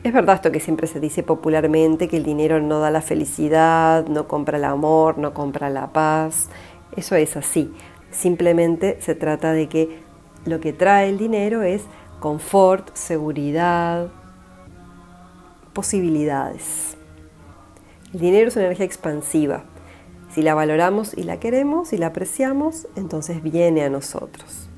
Es 0.04 0.12
verdad 0.12 0.36
esto 0.36 0.52
que 0.52 0.60
siempre 0.60 0.86
se 0.86 1.00
dice 1.00 1.24
popularmente, 1.24 2.06
que 2.06 2.16
el 2.16 2.22
dinero 2.22 2.60
no 2.60 2.78
da 2.78 2.92
la 2.92 3.00
felicidad, 3.00 4.06
no 4.06 4.28
compra 4.28 4.58
el 4.58 4.64
amor, 4.64 5.18
no 5.18 5.34
compra 5.34 5.68
la 5.68 5.92
paz. 5.92 6.48
Eso 6.96 7.16
es 7.16 7.36
así. 7.36 7.72
Simplemente 8.12 8.98
se 9.00 9.16
trata 9.16 9.52
de 9.52 9.68
que 9.68 9.98
lo 10.44 10.60
que 10.60 10.72
trae 10.72 11.08
el 11.08 11.18
dinero 11.18 11.62
es 11.62 11.82
confort, 12.20 12.94
seguridad, 12.94 14.08
posibilidades. 15.72 16.96
El 18.12 18.20
dinero 18.20 18.48
es 18.48 18.56
una 18.56 18.66
energía 18.66 18.86
expansiva, 18.86 19.64
si 20.36 20.42
la 20.42 20.54
valoramos 20.54 21.16
y 21.16 21.22
la 21.22 21.40
queremos 21.40 21.94
y 21.94 21.96
la 21.96 22.08
apreciamos, 22.08 22.88
entonces 22.94 23.42
viene 23.42 23.84
a 23.84 23.88
nosotros. 23.88 24.68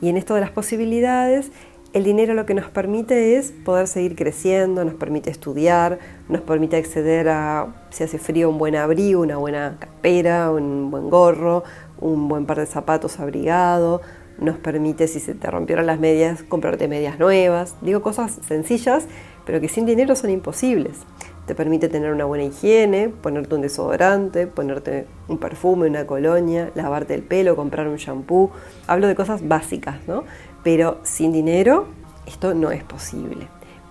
Y 0.00 0.08
en 0.08 0.16
esto 0.16 0.34
de 0.34 0.40
las 0.40 0.50
posibilidades, 0.50 1.52
el 1.92 2.02
dinero 2.02 2.34
lo 2.34 2.46
que 2.46 2.54
nos 2.54 2.68
permite 2.68 3.36
es 3.36 3.52
poder 3.52 3.86
seguir 3.86 4.16
creciendo, 4.16 4.84
nos 4.84 4.94
permite 4.94 5.30
estudiar, 5.30 6.00
nos 6.28 6.40
permite 6.40 6.78
acceder 6.78 7.28
a, 7.28 7.86
si 7.90 8.02
hace 8.02 8.18
frío, 8.18 8.50
un 8.50 8.58
buen 8.58 8.74
abrigo, 8.74 9.20
una 9.20 9.36
buena 9.36 9.76
capera, 9.78 10.50
un 10.50 10.90
buen 10.90 11.08
gorro, 11.10 11.62
un 12.00 12.26
buen 12.26 12.44
par 12.44 12.58
de 12.58 12.66
zapatos 12.66 13.20
abrigado, 13.20 14.00
nos 14.38 14.56
permite, 14.56 15.08
si 15.08 15.20
se 15.20 15.34
te 15.34 15.50
rompieron 15.50 15.86
las 15.86 15.98
medias, 15.98 16.42
comprarte 16.42 16.88
medias 16.88 17.18
nuevas. 17.18 17.74
Digo 17.80 18.02
cosas 18.02 18.38
sencillas, 18.46 19.06
pero 19.44 19.60
que 19.60 19.68
sin 19.68 19.86
dinero 19.86 20.16
son 20.16 20.30
imposibles 20.30 21.04
te 21.48 21.54
permite 21.54 21.88
tener 21.88 22.12
una 22.12 22.26
buena 22.26 22.44
higiene, 22.44 23.08
ponerte 23.08 23.54
un 23.54 23.62
desodorante, 23.62 24.46
ponerte 24.46 25.06
un 25.28 25.38
perfume, 25.38 25.88
una 25.88 26.06
colonia, 26.06 26.70
lavarte 26.74 27.14
el 27.14 27.22
pelo, 27.22 27.56
comprar 27.56 27.88
un 27.88 27.96
shampoo. 27.96 28.50
Hablo 28.86 29.08
de 29.08 29.14
cosas 29.14 29.48
básicas, 29.48 29.96
¿no? 30.06 30.24
Pero 30.62 30.98
sin 31.04 31.32
dinero 31.32 31.86
esto 32.26 32.52
no 32.52 32.70
es 32.70 32.84
posible. 32.84 33.48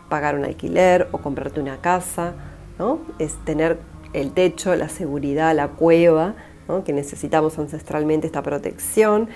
Pagar 0.08 0.36
un 0.36 0.46
alquiler 0.46 1.08
o 1.12 1.18
comprarte 1.18 1.60
una 1.60 1.77
casa, 1.77 2.34
¿no? 2.77 3.00
Es 3.18 3.34
tener 3.44 3.80
el 4.13 4.34
techo, 4.34 4.75
la 4.75 4.88
seguridad, 4.88 5.56
la 5.56 5.70
cueva, 5.70 6.36
¿no? 6.68 6.84
que 6.84 6.94
necesitamos 6.94 7.58
ancestralmente 7.58 8.27
esta 8.27 8.44
protección 8.44 9.30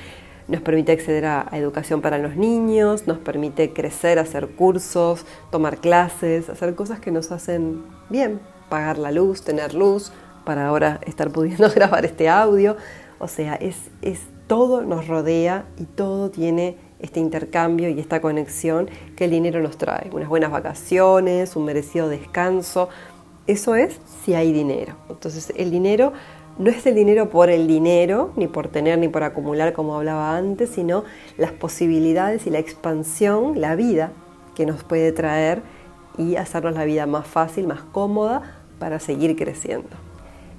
nos 0.48 0.62
permite 0.62 0.92
acceder 0.92 1.26
a, 1.26 1.48
educación 1.54 2.02
para 2.02 2.18
los 2.18 2.36
niños, 2.36 3.08
nos 3.08 3.18
permite 3.18 3.74
crecer, 3.74 4.20
hacer 4.20 4.48
cursos, 4.50 5.26
tomar 5.52 5.78
clases, 5.78 6.50
hacer 6.50 6.76
cosas 6.76 7.00
que 7.00 7.12
nos 7.12 7.32
hacen 7.32 7.84
bien, 8.10 8.40
pagar 8.70 8.98
la 8.98 9.12
luz, 9.12 9.44
tener 9.44 9.74
luz, 9.74 10.12
para 10.46 10.68
ahora 10.68 11.00
estar 11.06 11.30
pudiendo 11.32 11.70
grabar 11.76 12.06
este 12.06 12.30
audio. 12.30 12.76
O 13.20 13.28
sea, 13.28 13.56
es, 13.56 13.78
es 14.02 14.22
todo 14.48 14.82
nos 14.82 15.08
rodea 15.08 15.66
y 15.78 15.86
todo 15.86 16.30
tiene 16.30 16.78
este 17.00 17.20
intercambio 17.20 17.90
y 17.90 18.00
esta 18.00 18.22
conexión 18.22 18.90
que 19.16 19.26
el 19.26 19.32
dinero 19.32 19.62
nos 19.62 19.78
trae. 19.78 20.10
Unas 20.12 20.30
buenas 20.30 20.52
vacaciones, 20.52 21.56
un 21.56 21.66
merecido 21.66 22.10
descanso. 22.10 22.90
Eso 23.48 23.76
es 23.76 24.00
si 24.24 24.34
hay 24.34 24.52
dinero. 24.52 24.96
Entonces 25.10 25.54
el 25.56 25.72
dinero 25.72 26.14
no 26.62 26.70
es 26.70 26.86
el 26.86 26.94
dinero 26.94 27.30
por 27.30 27.50
el 27.50 27.66
dinero, 27.66 28.32
ni 28.36 28.48
por 28.48 28.68
tener, 28.68 29.00
ni 29.00 29.08
por 29.08 29.24
acumular, 29.24 29.74
como 29.74 29.96
hablaba 29.96 30.38
antes, 30.38 30.70
sino 30.70 31.04
las 31.38 31.52
posibilidades 31.52 32.46
y 32.46 32.52
la 32.52 32.60
expansión, 32.60 33.60
la 33.60 33.76
vida 33.76 34.12
que 34.54 34.68
nos 34.68 34.84
puede 34.84 35.12
traer 35.12 35.64
y 36.20 36.36
hacernos 36.36 36.76
la 36.76 36.86
vida 36.86 37.08
más 37.08 37.26
fácil, 37.26 37.66
más 37.66 37.82
cómoda 37.82 38.62
para 38.78 39.00
seguir 39.00 39.36
creciendo. 39.36 39.90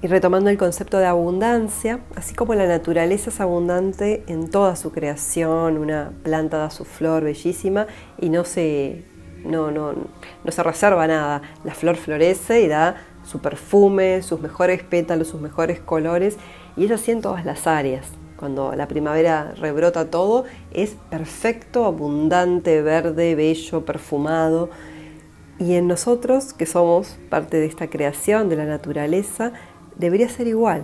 Y 0.01 0.07
retomando 0.07 0.49
el 0.49 0.57
concepto 0.57 0.97
de 0.97 1.05
abundancia, 1.05 2.01
así 2.17 2.35
como 2.35 2.53
la 2.53 2.67
naturaleza 2.67 3.29
es 3.29 3.39
abundante 3.39 4.25
en 4.27 4.49
toda 4.49 4.75
su 4.75 4.91
creación, 4.91 5.77
una 5.77 6.11
planta 6.23 6.57
da 6.57 6.69
su 6.69 6.83
flor 6.83 7.23
bellísima 7.23 7.87
y 8.19 8.29
no 8.29 8.43
se, 8.43 9.05
no, 9.45 9.71
no, 9.71 9.93
no 9.93 10.51
se 10.51 10.63
reserva 10.63 11.07
nada, 11.07 11.41
la 11.63 11.73
flor 11.73 11.95
florece 11.95 12.59
y 12.61 12.67
da 12.67 12.97
su 13.23 13.39
perfume, 13.39 14.21
sus 14.21 14.39
mejores 14.39 14.83
pétalos, 14.83 15.27
sus 15.27 15.41
mejores 15.41 15.79
colores, 15.79 16.37
y 16.75 16.85
es 16.85 16.91
así 16.91 17.11
en 17.11 17.21
todas 17.21 17.45
las 17.45 17.67
áreas. 17.67 18.07
Cuando 18.37 18.75
la 18.75 18.87
primavera 18.87 19.53
rebrota 19.55 20.09
todo, 20.09 20.43
es 20.71 20.97
perfecto, 21.09 21.85
abundante, 21.85 22.81
verde, 22.81 23.35
bello, 23.35 23.85
perfumado. 23.85 24.69
Y 25.59 25.75
en 25.75 25.87
nosotros, 25.87 26.53
que 26.53 26.65
somos 26.65 27.17
parte 27.29 27.57
de 27.57 27.67
esta 27.67 27.89
creación, 27.89 28.49
de 28.49 28.57
la 28.57 28.65
naturaleza, 28.65 29.53
debería 29.95 30.27
ser 30.27 30.47
igual. 30.47 30.83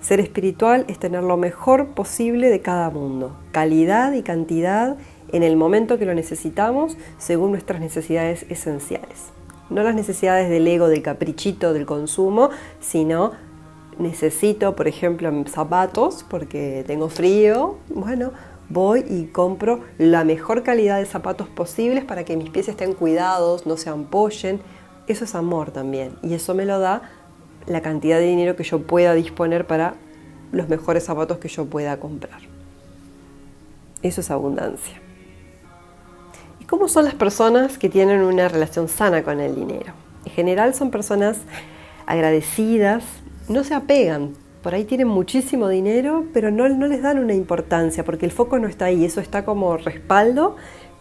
Ser 0.00 0.20
espiritual 0.20 0.84
es 0.88 0.98
tener 0.98 1.22
lo 1.22 1.36
mejor 1.36 1.88
posible 1.88 2.48
de 2.48 2.60
cada 2.60 2.90
mundo, 2.90 3.36
calidad 3.52 4.12
y 4.12 4.22
cantidad 4.22 4.96
en 5.32 5.42
el 5.42 5.56
momento 5.56 5.98
que 5.98 6.06
lo 6.06 6.14
necesitamos 6.14 6.96
según 7.18 7.50
nuestras 7.50 7.80
necesidades 7.80 8.46
esenciales 8.48 9.37
no 9.70 9.82
las 9.82 9.94
necesidades 9.94 10.48
del 10.48 10.66
ego, 10.66 10.88
del 10.88 11.02
caprichito, 11.02 11.72
del 11.72 11.86
consumo, 11.86 12.50
sino 12.80 13.32
necesito, 13.98 14.76
por 14.76 14.88
ejemplo, 14.88 15.30
zapatos 15.46 16.24
porque 16.28 16.84
tengo 16.86 17.08
frío, 17.08 17.78
bueno, 17.88 18.32
voy 18.68 19.04
y 19.08 19.26
compro 19.26 19.80
la 19.98 20.24
mejor 20.24 20.62
calidad 20.62 20.98
de 20.98 21.06
zapatos 21.06 21.48
posibles 21.48 22.04
para 22.04 22.24
que 22.24 22.36
mis 22.36 22.50
pies 22.50 22.68
estén 22.68 22.94
cuidados, 22.94 23.66
no 23.66 23.76
se 23.76 23.90
ampollen. 23.90 24.60
Eso 25.06 25.24
es 25.24 25.34
amor 25.34 25.70
también 25.70 26.12
y 26.22 26.34
eso 26.34 26.54
me 26.54 26.64
lo 26.64 26.78
da 26.78 27.02
la 27.66 27.82
cantidad 27.82 28.18
de 28.18 28.26
dinero 28.26 28.56
que 28.56 28.64
yo 28.64 28.82
pueda 28.82 29.14
disponer 29.14 29.66
para 29.66 29.94
los 30.52 30.68
mejores 30.68 31.04
zapatos 31.04 31.38
que 31.38 31.48
yo 31.48 31.66
pueda 31.66 31.98
comprar. 31.98 32.40
Eso 34.02 34.20
es 34.20 34.30
abundancia. 34.30 35.00
¿Cómo 36.68 36.86
son 36.86 37.06
las 37.06 37.14
personas 37.14 37.78
que 37.78 37.88
tienen 37.88 38.20
una 38.20 38.46
relación 38.46 38.88
sana 38.88 39.22
con 39.22 39.40
el 39.40 39.54
dinero? 39.54 39.94
En 40.26 40.32
general 40.32 40.74
son 40.74 40.90
personas 40.90 41.38
agradecidas, 42.04 43.04
no 43.48 43.64
se 43.64 43.72
apegan. 43.72 44.34
Por 44.62 44.74
ahí 44.74 44.84
tienen 44.84 45.08
muchísimo 45.08 45.68
dinero, 45.68 46.26
pero 46.34 46.50
no, 46.50 46.68
no 46.68 46.86
les 46.86 47.00
dan 47.00 47.20
una 47.20 47.32
importancia 47.32 48.04
porque 48.04 48.26
el 48.26 48.32
foco 48.32 48.58
no 48.58 48.68
está 48.68 48.84
ahí. 48.84 49.06
Eso 49.06 49.22
está 49.22 49.46
como 49.46 49.78
respaldo, 49.78 50.56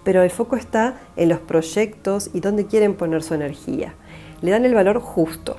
pero 0.05 0.23
el 0.23 0.29
foco 0.29 0.55
está 0.55 1.01
en 1.17 1.27
los 1.27 1.39
proyectos 1.39 2.29
y 2.33 2.39
dónde 2.39 2.65
quieren 2.65 2.93
poner 2.93 3.21
su 3.21 3.33
energía. 3.33 3.93
Le 4.41 4.51
dan 4.51 4.63
el 4.63 4.73
valor 4.73 5.01
justo 5.01 5.57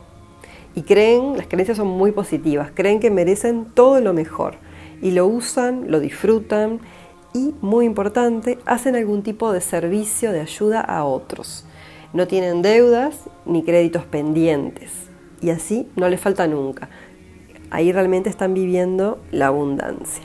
y 0.75 0.85
creen, 0.85 1.37
las 1.37 1.49
creencias 1.49 1.77
son 1.77 1.88
muy 1.88 2.12
positivas, 2.12 2.71
creen 2.73 2.99
que 2.99 3.11
merecen 3.11 3.67
todo 3.75 4.00
lo 4.00 4.15
mejor 4.15 4.55
y 5.03 5.11
lo 5.11 5.27
usan, 5.27 5.91
lo 5.91 6.00
disfrutan 6.00 6.81
muy 7.61 7.87
importante, 7.87 8.59
hacen 8.66 8.97
algún 8.97 9.23
tipo 9.23 9.52
de 9.52 9.61
servicio 9.61 10.33
de 10.33 10.40
ayuda 10.40 10.80
a 10.80 11.04
otros. 11.04 11.64
No 12.12 12.26
tienen 12.26 12.62
deudas 12.62 13.14
ni 13.45 13.62
créditos 13.62 14.04
pendientes. 14.04 14.90
y 15.40 15.50
así 15.50 15.88
no 15.95 16.09
les 16.09 16.21
falta 16.21 16.49
nunca. 16.49 16.88
Ahí 17.71 17.92
realmente 17.92 18.28
están 18.28 18.54
viviendo 18.54 19.18
la 19.30 19.49
abundancia. 19.49 20.25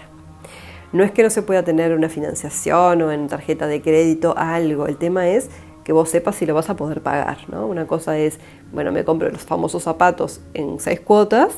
No 0.92 1.04
es 1.04 1.12
que 1.12 1.24
no 1.24 1.30
se 1.30 1.42
pueda 1.44 1.64
tener 1.64 1.94
una 1.94 2.10
financiación 2.10 3.02
o 3.02 3.12
en 3.12 3.28
tarjeta 3.28 3.68
de 3.68 3.82
crédito 3.82 4.34
algo, 4.38 4.88
el 4.88 4.98
tema 4.98 5.28
es 5.28 5.50
que 5.84 5.94
vos 5.94 6.10
sepas 6.10 6.36
si 6.36 6.46
lo 6.46 6.54
vas 6.54 6.70
a 6.70 6.76
poder 6.76 7.02
pagar. 7.02 7.38
¿no? 7.50 7.68
Una 7.68 7.86
cosa 7.86 8.18
es, 8.18 8.40
bueno, 8.72 8.92
me 8.92 9.04
compro 9.04 9.30
los 9.30 9.42
famosos 9.42 9.84
zapatos 9.84 10.42
en 10.54 10.80
seis 10.80 11.00
cuotas 11.00 11.54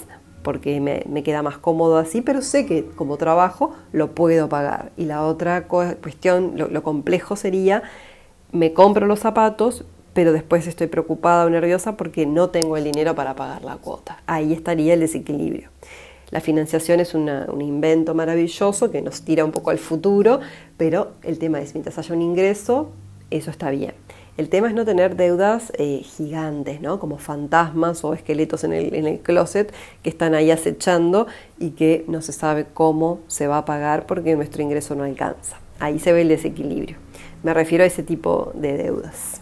porque 0.46 0.80
me, 0.80 1.24
queda 1.24 1.42
más 1.42 1.58
cómodo 1.58 1.98
así, 1.98 2.22
pero 2.22 2.44
sé 2.44 2.68
que 2.68 2.86
como 2.86 3.18
trabajo 3.18 3.74
lo 3.92 4.12
puedo 4.12 4.48
pagar. 4.48 4.92
Y 4.96 5.06
la 5.06 5.24
otra 5.24 5.68
cuestión, 5.68 6.54
lo, 6.56 6.84
complejo 6.84 7.36
sería, 7.36 7.82
me 8.52 8.72
compro 8.72 9.08
los 9.08 9.20
zapatos, 9.20 9.86
pero 10.14 10.32
después 10.32 10.68
estoy 10.68 10.86
preocupada 10.86 11.46
o 11.46 11.50
nerviosa 11.50 11.98
porque 11.98 12.28
no 12.28 12.52
tengo 12.52 12.78
el 12.78 12.84
dinero 12.84 13.16
para 13.16 13.36
pagar 13.36 13.64
la 13.64 13.78
cuota. 13.78 14.22
Ahí 14.28 14.54
estaría 14.54 14.94
el 14.94 15.00
desequilibrio. 15.00 15.70
La 16.30 16.42
financiación 16.42 17.00
es 17.00 17.16
un 17.16 17.62
invento 17.62 18.14
maravilloso 18.14 18.92
que 18.92 19.02
nos 19.02 19.24
tira 19.24 19.44
un 19.44 19.52
poco 19.52 19.72
al 19.72 19.80
futuro, 19.80 20.42
pero 20.78 21.14
el 21.24 21.40
tema 21.40 21.60
es, 21.60 21.74
mientras 21.74 21.98
haya 21.98 22.14
un 22.14 22.22
ingreso, 22.22 22.92
eso 23.32 23.50
está 23.50 23.72
bien. 23.72 23.96
El 24.38 24.50
tema 24.50 24.68
es 24.68 24.74
no 24.74 24.84
tener 24.84 25.16
deudas 25.16 25.72
eh, 25.78 26.02
gigantes, 26.04 26.82
¿no? 26.82 27.00
Como 27.00 27.18
fantasmas 27.18 28.04
o 28.04 28.14
esqueletos 28.14 28.66
en 28.66 28.74
el, 28.74 28.94
en 28.94 29.08
el 29.08 29.20
closet 29.20 29.74
que 30.04 30.10
están 30.10 30.34
ahí 30.34 30.52
acechando 30.52 31.28
y 31.58 31.72
que 31.72 32.04
no 32.10 32.22
se 32.22 32.34
sabe 32.34 32.66
cómo 32.74 33.22
se 33.28 33.48
va 33.48 33.60
a 33.60 33.66
pagar 33.66 34.06
porque 34.06 34.36
nuestro 34.36 34.62
ingreso 34.62 34.94
no 34.94 35.06
alcanza. 35.06 35.58
Ahí 35.80 36.00
se 36.00 36.12
ve 36.12 36.24
el 36.24 36.28
desequilibrio. 36.28 36.98
Me 37.44 37.54
refiero 37.54 37.86
a 37.86 37.88
ese 37.88 38.04
tipo 38.04 38.52
de 38.56 38.76
deudas. 38.76 39.42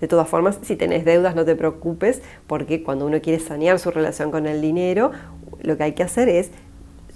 De 0.00 0.06
todas 0.06 0.28
formas, 0.28 0.58
si 0.62 0.76
tenés 0.76 1.04
deudas, 1.04 1.34
no 1.34 1.44
te 1.44 1.56
preocupes, 1.56 2.22
porque 2.46 2.82
cuando 2.82 3.06
uno 3.06 3.20
quiere 3.20 3.40
sanear 3.40 3.78
su 3.80 3.90
relación 3.90 4.30
con 4.30 4.46
el 4.46 4.60
dinero, 4.60 5.10
lo 5.62 5.76
que 5.76 5.82
hay 5.82 5.92
que 5.92 6.02
hacer 6.02 6.28
es 6.28 6.50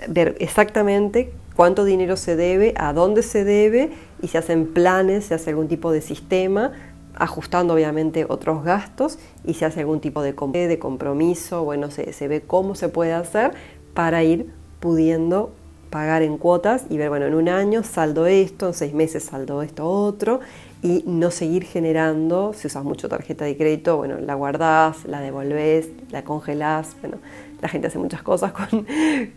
ver 0.09 0.37
exactamente 0.41 1.33
cuánto 1.57 1.85
dinero 1.85 2.17
se 2.17 2.37
debe, 2.37 2.75
a 2.77 2.93
dónde 2.93 3.23
se 3.23 3.45
debe 3.45 3.91
y 4.27 4.29
se 4.29 4.39
hacen 4.39 4.67
planes, 4.67 5.27
se 5.27 5.35
hace 5.35 5.51
algún 5.51 5.69
tipo 5.69 5.93
de 5.93 6.01
sistema, 6.01 6.73
ajustando 7.15 7.75
obviamente 7.75 8.27
otros 8.29 8.65
gastos 8.65 9.21
y 9.45 9.55
se 9.55 9.67
hace 9.67 9.79
algún 9.79 10.01
tipo 10.01 10.21
de, 10.21 10.33
de 10.33 10.79
compromiso, 10.81 11.63
bueno, 11.63 11.93
se, 11.93 12.13
se 12.13 12.27
ve 12.27 12.41
cómo 12.41 12.75
se 12.75 12.89
puede 12.89 13.13
hacer 13.13 13.53
para 13.95 14.25
ir 14.25 14.51
pudiendo 14.81 15.53
pagar 15.91 16.23
en 16.23 16.39
cuotas 16.39 16.87
y 16.91 16.99
ver, 16.99 17.09
bueno, 17.09 17.27
en 17.27 17.35
un 17.35 17.49
año 17.49 17.85
saldo 17.85 18.27
esto, 18.27 18.67
en 18.67 18.75
seis 18.75 18.95
meses 18.95 19.23
saldo 19.23 19.63
esto 19.63 19.89
otro 19.89 20.41
y 20.83 21.05
no 21.07 21.31
seguir 21.31 21.63
generando, 21.63 22.53
si 22.53 22.67
usas 22.67 22.83
mucho 22.83 23.09
tarjeta 23.09 23.45
de 23.45 23.57
crédito, 23.57 23.97
bueno, 23.97 24.19
la 24.19 24.35
guardás, 24.35 25.05
la 25.05 25.21
devolvés, 25.21 25.91
la 26.11 26.25
congelás, 26.25 26.97
bueno, 27.01 27.19
la 27.63 27.69
gente 27.69 27.87
hace 27.87 28.01
muchas 28.01 28.25
cosas 28.25 28.53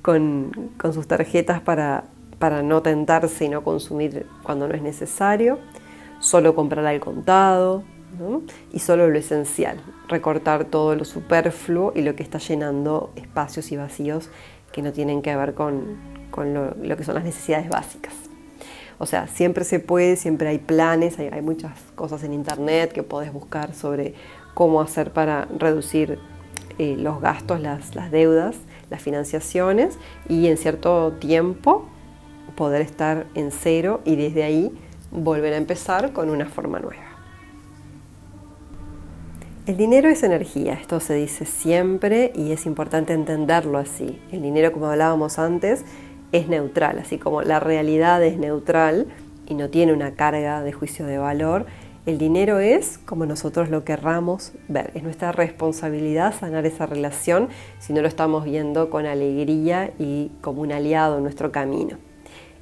con, 0.02 0.52
sus 0.92 1.08
tarjetas 1.08 1.62
para, 1.62 2.06
para 2.40 2.64
no 2.64 2.82
tentarse 2.82 3.46
y 3.46 3.50
no 3.50 3.64
consumir 3.64 4.26
cuando 4.44 4.68
no 4.68 4.74
es 4.74 4.82
necesario, 4.82 5.60
solo 6.20 6.56
comprar 6.56 6.86
al 6.86 7.00
contado 7.00 7.84
y 8.74 8.80
solo 8.80 9.08
lo 9.08 9.18
esencial, 9.18 9.80
recortar 10.08 10.66
todo 10.66 10.96
lo 10.96 11.06
superfluo 11.06 11.94
y 11.96 12.02
lo 12.02 12.16
que 12.16 12.24
está 12.24 12.40
llenando 12.40 13.12
espacios 13.16 13.72
y 13.72 13.78
vacíos 13.78 14.30
que 14.72 14.82
no 14.82 14.92
tienen 14.92 15.22
que 15.22 15.36
ver 15.36 15.54
con, 15.54 15.98
lo, 16.36 16.98
que 16.98 17.04
son 17.04 17.16
las 17.16 17.24
necesidades 17.24 17.70
básicas. 17.70 18.14
O 18.98 19.06
sea, 19.06 19.28
siempre 19.28 19.64
se 19.64 19.80
puede, 19.80 20.18
siempre 20.18 20.50
hay 20.50 20.58
planes, 20.58 21.20
hay, 21.20 21.28
hay 21.28 21.42
muchas 21.42 21.72
cosas 21.96 22.24
en 22.24 22.34
internet 22.34 22.92
que 22.92 23.04
podés 23.04 23.32
buscar 23.32 23.74
sobre 23.74 24.14
cómo 24.54 24.82
hacer 24.82 25.12
para 25.12 25.48
reducir 25.58 26.20
eh, 26.78 26.96
los 26.98 27.22
gastos, 27.22 27.62
las, 27.62 27.96
las 27.96 28.12
deudas, 28.12 28.58
las 28.90 29.02
financiaciones 29.02 29.98
y 30.28 30.48
en 30.48 30.58
cierto 30.58 31.14
tiempo 31.14 31.86
poder 32.60 32.82
estar 32.82 33.28
en 33.36 33.52
cero 33.52 34.02
y 34.04 34.18
desde 34.18 34.44
ahí 34.44 34.78
volver 35.12 35.54
a 35.54 35.56
empezar 35.56 36.12
con 36.12 36.30
una 36.30 36.46
forma 36.46 36.78
nueva. 36.78 37.06
El 39.66 39.78
dinero 39.78 40.10
es 40.10 40.24
energía, 40.24 40.74
esto 40.74 41.00
se 41.00 41.14
dice 41.14 41.46
siempre 41.46 42.34
y 42.36 42.52
es 42.52 42.66
importante 42.66 43.14
entenderlo 43.14 43.78
así. 43.78 44.22
El 44.34 44.42
dinero, 44.42 44.74
como 44.74 44.88
hablábamos 44.88 45.40
antes, 45.40 45.86
es 46.34 46.50
neutral, 46.50 47.00
así 47.00 47.18
como 47.18 47.44
la 47.44 47.62
realidad 47.62 48.22
es 48.26 48.38
neutral 48.38 49.08
y 49.48 49.54
no 49.54 49.70
tiene 49.70 49.94
una 49.94 50.16
carga 50.16 50.62
de 50.62 50.74
juicio 50.74 51.06
de 51.06 51.18
valor, 51.18 51.66
el 52.06 52.18
dinero 52.18 52.60
es 52.60 52.98
como 52.98 53.26
nosotros 53.26 53.70
lo 53.70 53.86
querramos 53.86 54.52
ver. 54.68 54.92
Es 54.96 55.04
nuestra 55.04 55.32
responsabilidad 55.32 56.38
sanar 56.38 56.66
esa 56.66 56.88
relación 56.88 57.48
si 57.80 57.94
no 57.94 58.02
lo 58.02 58.10
estamos 58.10 58.44
viendo 58.44 58.90
con 58.90 59.06
alegría 59.06 59.94
y 59.98 60.30
como 60.42 60.62
un 60.62 60.74
aliado 60.74 61.18
en 61.18 61.24
nuestro 61.24 61.54
camino. 61.54 62.09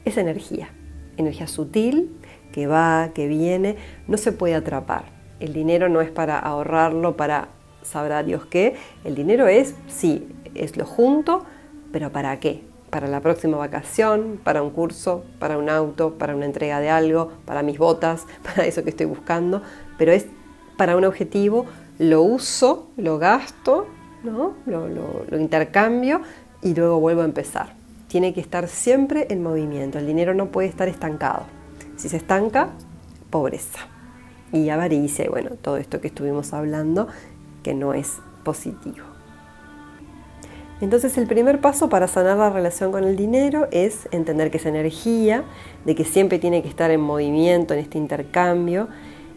Es 0.07 0.15
energía, 0.15 0.69
energía 1.17 1.47
sutil 1.47 2.17
que 2.53 2.65
va, 2.65 3.09
que 3.13 3.27
viene, 3.27 3.75
no 4.07 4.15
se 4.15 4.31
puede 4.31 4.55
atrapar. 4.55 5.03
El 5.41 5.51
dinero 5.51 5.89
no 5.89 5.99
es 5.99 6.09
para 6.09 6.39
ahorrarlo, 6.39 7.17
para 7.17 7.49
sabrá 7.81 8.23
Dios 8.23 8.45
qué. 8.45 8.77
El 9.03 9.15
dinero 9.15 9.49
es, 9.49 9.75
sí, 9.87 10.25
es 10.55 10.77
lo 10.77 10.85
junto, 10.85 11.43
pero 11.91 12.09
¿para 12.13 12.39
qué? 12.39 12.63
para 12.89 13.09
la 13.09 13.19
próxima 13.19 13.57
vacación, 13.57 14.39
para 14.45 14.63
un 14.63 14.69
curso, 14.69 15.25
para 15.39 15.57
un 15.57 15.69
auto, 15.69 16.13
para 16.17 16.33
una 16.33 16.45
entrega 16.45 16.79
de 16.79 16.89
algo, 16.89 17.33
para 17.43 17.61
mis 17.61 17.77
botas, 17.77 18.25
para 18.43 18.65
eso 18.65 18.85
que 18.85 18.91
estoy 18.91 19.07
buscando, 19.07 19.61
pero 19.97 20.13
es 20.13 20.25
para 20.77 20.95
un 20.95 21.03
objetivo, 21.03 21.65
lo 21.99 22.21
uso, 22.21 22.87
lo 22.95 23.17
gasto, 23.17 23.87
¿no? 24.23 24.53
lo, 24.65 24.87
lo 24.87 25.37
intercambio 25.37 26.21
y 26.61 26.73
luego 26.75 27.01
vuelvo 27.01 27.23
a 27.23 27.25
empezar. 27.25 27.76
Tiene 28.07 28.33
que 28.33 28.41
estar 28.41 28.67
siempre 28.67 29.27
en 29.29 29.43
movimiento, 29.43 29.99
el 29.99 30.07
dinero 30.07 30.33
no 30.33 30.47
puede 30.47 30.67
estar 30.67 30.87
estancado. 30.87 31.43
Si 31.97 32.09
se 32.09 32.17
estanca, 32.17 32.69
pobreza 33.29 33.79
y 34.51 34.69
avaricia, 34.69 35.29
bueno, 35.29 35.51
todo 35.61 35.77
esto 35.77 35.99
que 35.99 36.07
estuvimos 36.07 36.53
hablando 36.53 37.07
que 37.63 37.73
no 37.73 37.93
es 37.93 38.13
positivo. 38.43 39.05
Entonces 40.79 41.17
el 41.17 41.25
primer 41.25 41.59
paso 41.59 41.89
para 41.89 42.07
sanar 42.07 42.37
la 42.37 42.51
relación 42.51 42.91
con 42.91 43.03
el 43.03 43.15
dinero 43.15 43.67
es 43.71 44.07
entender 44.11 44.51
que 44.51 44.57
es 44.57 44.65
energía, 44.65 45.43
de 45.85 45.95
que 45.95 46.05
siempre 46.05 46.37
tiene 46.37 46.61
que 46.61 46.69
estar 46.69 46.91
en 46.91 47.01
movimiento 47.01 47.73
en 47.73 47.79
este 47.79 47.97
intercambio 47.97 48.87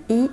y 0.07 0.31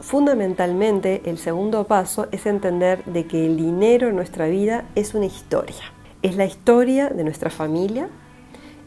fundamentalmente 0.00 1.22
el 1.26 1.36
segundo 1.36 1.86
paso 1.86 2.26
es 2.32 2.46
entender 2.46 3.04
de 3.04 3.26
que 3.26 3.44
el 3.46 3.56
dinero 3.56 4.08
en 4.08 4.16
nuestra 4.16 4.46
vida 4.46 4.86
es 4.94 5.14
una 5.14 5.26
historia. 5.26 5.93
Es 6.24 6.36
la 6.36 6.46
historia 6.46 7.10
de 7.10 7.22
nuestra 7.22 7.50
familia, 7.50 8.08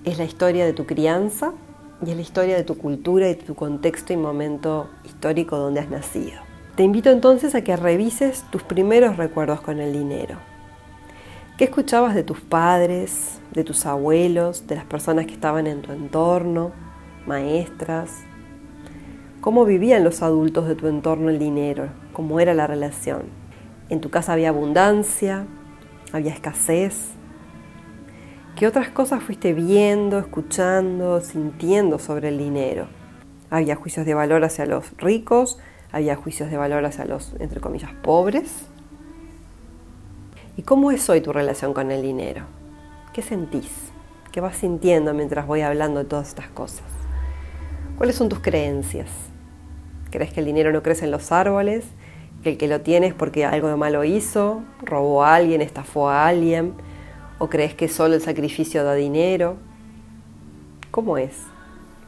es 0.06 0.18
la 0.18 0.24
historia 0.24 0.66
de 0.66 0.74
tu 0.74 0.88
crianza 0.88 1.54
y 2.04 2.10
es 2.10 2.16
la 2.16 2.24
historia 2.24 2.56
de 2.56 2.64
tu 2.64 2.80
cultura 2.80 3.30
y 3.30 3.36
tu 3.36 3.54
contexto 3.54 4.12
y 4.12 4.18
momento 4.18 4.90
histórico 5.06 5.56
donde 5.56 5.82
has 5.82 5.90
nacido. 5.92 6.42
Te 6.76 6.82
invito 6.82 7.12
entonces 7.12 7.54
a 7.54 7.62
que 7.62 7.76
revises 7.76 8.44
tus 8.50 8.64
primeros 8.64 9.18
recuerdos 9.18 9.62
con 9.62 9.80
el 9.80 9.94
dinero 9.94 10.40
¿Qué 11.60 11.66
escuchabas 11.66 12.16
de 12.16 12.24
tus 12.24 12.42
padres, 12.42 13.40
de 13.54 13.64
tus 13.64 13.86
abuelos, 13.86 14.66
de 14.66 14.74
las 14.74 14.86
personas 14.86 15.28
que 15.28 15.34
estaban 15.34 15.68
en 15.68 15.84
tu 15.84 15.92
entorno, 15.92 16.72
maestras? 17.28 18.24
¿Cómo 19.42 19.64
vivían 19.64 20.04
los 20.04 20.24
adultos 20.24 20.68
de 20.68 20.74
tu 20.74 20.88
entorno 20.88 21.30
el 21.30 21.38
dinero? 21.38 21.90
¿Cómo 22.14 22.40
era 22.40 22.56
la 22.56 22.66
relación? 22.66 23.26
¿En 23.90 24.02
tu 24.02 24.10
casa 24.10 24.34
había 24.34 24.50
abundancia? 24.50 25.46
¿Había 26.12 26.34
escasez? 26.34 27.17
¿Qué 28.58 28.66
otras 28.66 28.90
cosas 28.90 29.22
fuiste 29.22 29.54
viendo, 29.54 30.18
escuchando, 30.18 31.22
sintiendo 31.22 32.00
sobre 32.00 32.30
el 32.30 32.40
dinero? 32.40 32.88
¿Había 33.52 33.76
juicios 33.76 34.04
de 34.08 34.16
valor 34.16 34.44
hacia 34.44 34.66
los 34.66 34.98
ricos? 34.98 35.60
¿Había 35.92 36.16
juicios 36.16 36.50
de 36.50 36.58
valor 36.58 36.84
hacia 36.84 37.06
los, 37.06 37.36
entre 37.38 37.62
comillas, 37.62 37.92
pobres? 38.02 38.66
¿Y 40.58 40.64
cómo 40.64 40.90
es 40.90 41.08
hoy 41.08 41.22
tu 41.22 41.32
relación 41.34 41.76
con 41.76 41.92
el 41.92 42.02
dinero? 42.02 42.46
¿Qué 43.14 43.22
sentís? 43.22 43.92
¿Qué 44.32 44.42
vas 44.42 44.58
sintiendo 44.58 45.14
mientras 45.14 45.46
voy 45.46 45.62
hablando 45.62 46.00
de 46.00 46.06
todas 46.10 46.30
estas 46.30 46.48
cosas? 46.48 46.88
¿Cuáles 47.96 48.16
son 48.16 48.28
tus 48.28 48.40
creencias? 48.40 49.12
¿Crees 50.10 50.34
que 50.34 50.40
el 50.40 50.48
dinero 50.48 50.72
no 50.72 50.82
crece 50.82 51.06
en 51.06 51.12
los 51.12 51.32
árboles? 51.32 51.86
¿Que 52.42 52.50
el 52.50 52.58
que 52.58 52.68
lo 52.68 52.82
tiene 52.82 53.06
es 53.06 53.14
porque 53.14 53.46
algo 53.46 53.68
de 53.68 53.76
malo 53.76 54.04
hizo? 54.04 54.64
¿Robó 54.82 55.24
a 55.24 55.36
alguien? 55.36 55.62
¿Estafó 55.62 56.10
a 56.10 56.26
alguien? 56.26 56.87
¿O 57.40 57.50
crees 57.50 57.76
que 57.76 57.88
solo 57.88 58.16
el 58.16 58.22
sacrificio 58.22 58.84
da 58.84 58.94
dinero? 58.94 59.58
¿Cómo 60.92 61.18
es? 61.18 61.36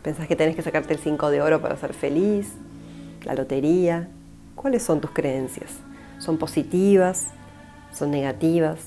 ¿Pensás 0.01 0.27
que 0.27 0.35
tenés 0.35 0.55
que 0.55 0.61
sacarte 0.61 0.93
el 0.93 0.99
5 0.99 1.29
de 1.29 1.41
oro 1.41 1.61
para 1.61 1.77
ser 1.77 1.93
feliz? 1.93 2.53
¿La 3.23 3.35
lotería? 3.35 4.09
¿Cuáles 4.55 4.83
son 4.83 5.01
tus 5.01 5.11
creencias? 5.11 5.71
¿Son 6.19 6.37
positivas? 6.37 7.27
son 7.93 8.11
negativas. 8.11 8.79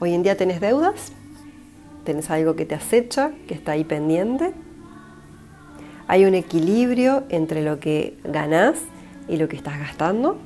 Hoy 0.00 0.14
en 0.14 0.22
día 0.22 0.36
tenés 0.36 0.60
deudas, 0.60 1.12
tenés 2.04 2.30
algo 2.30 2.54
que 2.54 2.64
te 2.64 2.74
acecha, 2.74 3.32
que 3.46 3.54
está 3.54 3.72
ahí 3.72 3.84
pendiente. 3.84 4.52
Hay 6.06 6.24
un 6.24 6.34
equilibrio 6.34 7.24
entre 7.28 7.62
lo 7.62 7.80
que 7.80 8.16
ganás 8.24 8.78
y 9.28 9.36
lo 9.36 9.48
que 9.48 9.56
estás 9.56 9.78
gastando? 9.78 10.38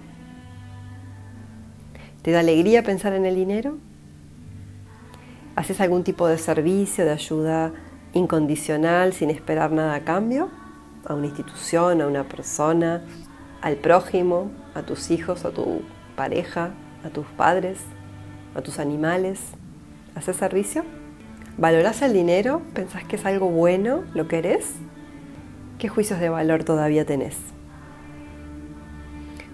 ¿Te 2.23 2.31
da 2.31 2.39
alegría 2.39 2.85
pensar 2.85 3.15
en 3.15 3.27
el 3.27 3.35
dinero? 3.35 3.79
¿Haces 5.57 5.81
algún 5.81 6.05
tipo 6.05 6.29
de 6.29 6.39
servicio, 6.39 7.05
de 7.05 7.11
ayuda 7.11 7.73
incondicional 8.13 9.13
sin 9.13 9.29
esperar 9.29 9.73
nada 9.73 9.95
a 9.97 10.05
cambio? 10.05 10.49
¿A 11.05 11.15
una 11.15 11.27
institución, 11.27 12.01
a 12.01 12.07
una 12.07 12.23
persona, 12.29 13.03
al 13.61 13.75
prójimo, 13.75 14.53
a 14.75 14.83
tus 14.83 15.11
hijos, 15.11 15.45
a 15.45 15.51
tu 15.51 15.83
pareja, 16.15 16.71
a 17.05 17.11
tus 17.11 17.27
padres, 17.27 17.81
a 18.55 18.63
tus 18.63 18.79
animales? 18.79 19.41
¿Haces 20.15 20.37
servicio? 20.37 20.85
¿Valoras 21.59 22.03
el 22.03 22.13
dinero? 22.13 22.63
¿Pensás 22.73 23.03
que 23.03 23.17
es 23.17 23.27
algo 23.27 23.49
bueno 23.49 24.05
lo 24.15 24.29
que 24.29 24.39
eres? 24.39 24.75
¿Qué 25.81 25.89
juicios 25.89 26.21
de 26.21 26.29
valor 26.29 26.63
todavía 26.63 27.05
tenés? 27.05 27.37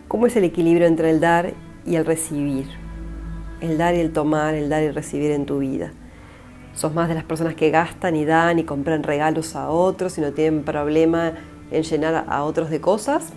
¿Cómo 0.07 0.27
es 0.27 0.37
el 0.37 0.45
equilibrio 0.45 0.87
entre 0.87 1.09
el 1.09 1.21
dar 1.21 1.55
y 1.89 1.97
el 1.97 2.05
recibir? 2.05 2.67
El 3.61 3.79
dar 3.79 3.95
y 3.95 4.01
el 4.01 4.13
tomar, 4.13 4.55
el 4.55 4.69
dar 4.69 4.83
y 4.83 4.91
recibir 4.91 5.31
en 5.31 5.47
tu 5.47 5.59
vida. 5.59 5.93
¿Sos 6.75 6.95
más 6.95 7.09
de 7.09 7.15
las 7.15 7.25
personas 7.25 7.55
que 7.55 7.71
gastan 7.71 8.15
y 8.15 8.25
dan 8.25 8.59
y 8.59 8.65
compran 8.65 9.03
regalos 9.03 9.57
a 9.57 9.71
otros 9.71 10.17
y 10.19 10.21
no 10.21 10.33
tienen 10.33 10.63
problema 10.63 11.33
en 11.71 11.83
llenar 11.83 12.27
a 12.29 12.45
otros 12.45 12.71
de 12.71 12.81
cosas? 12.81 13.33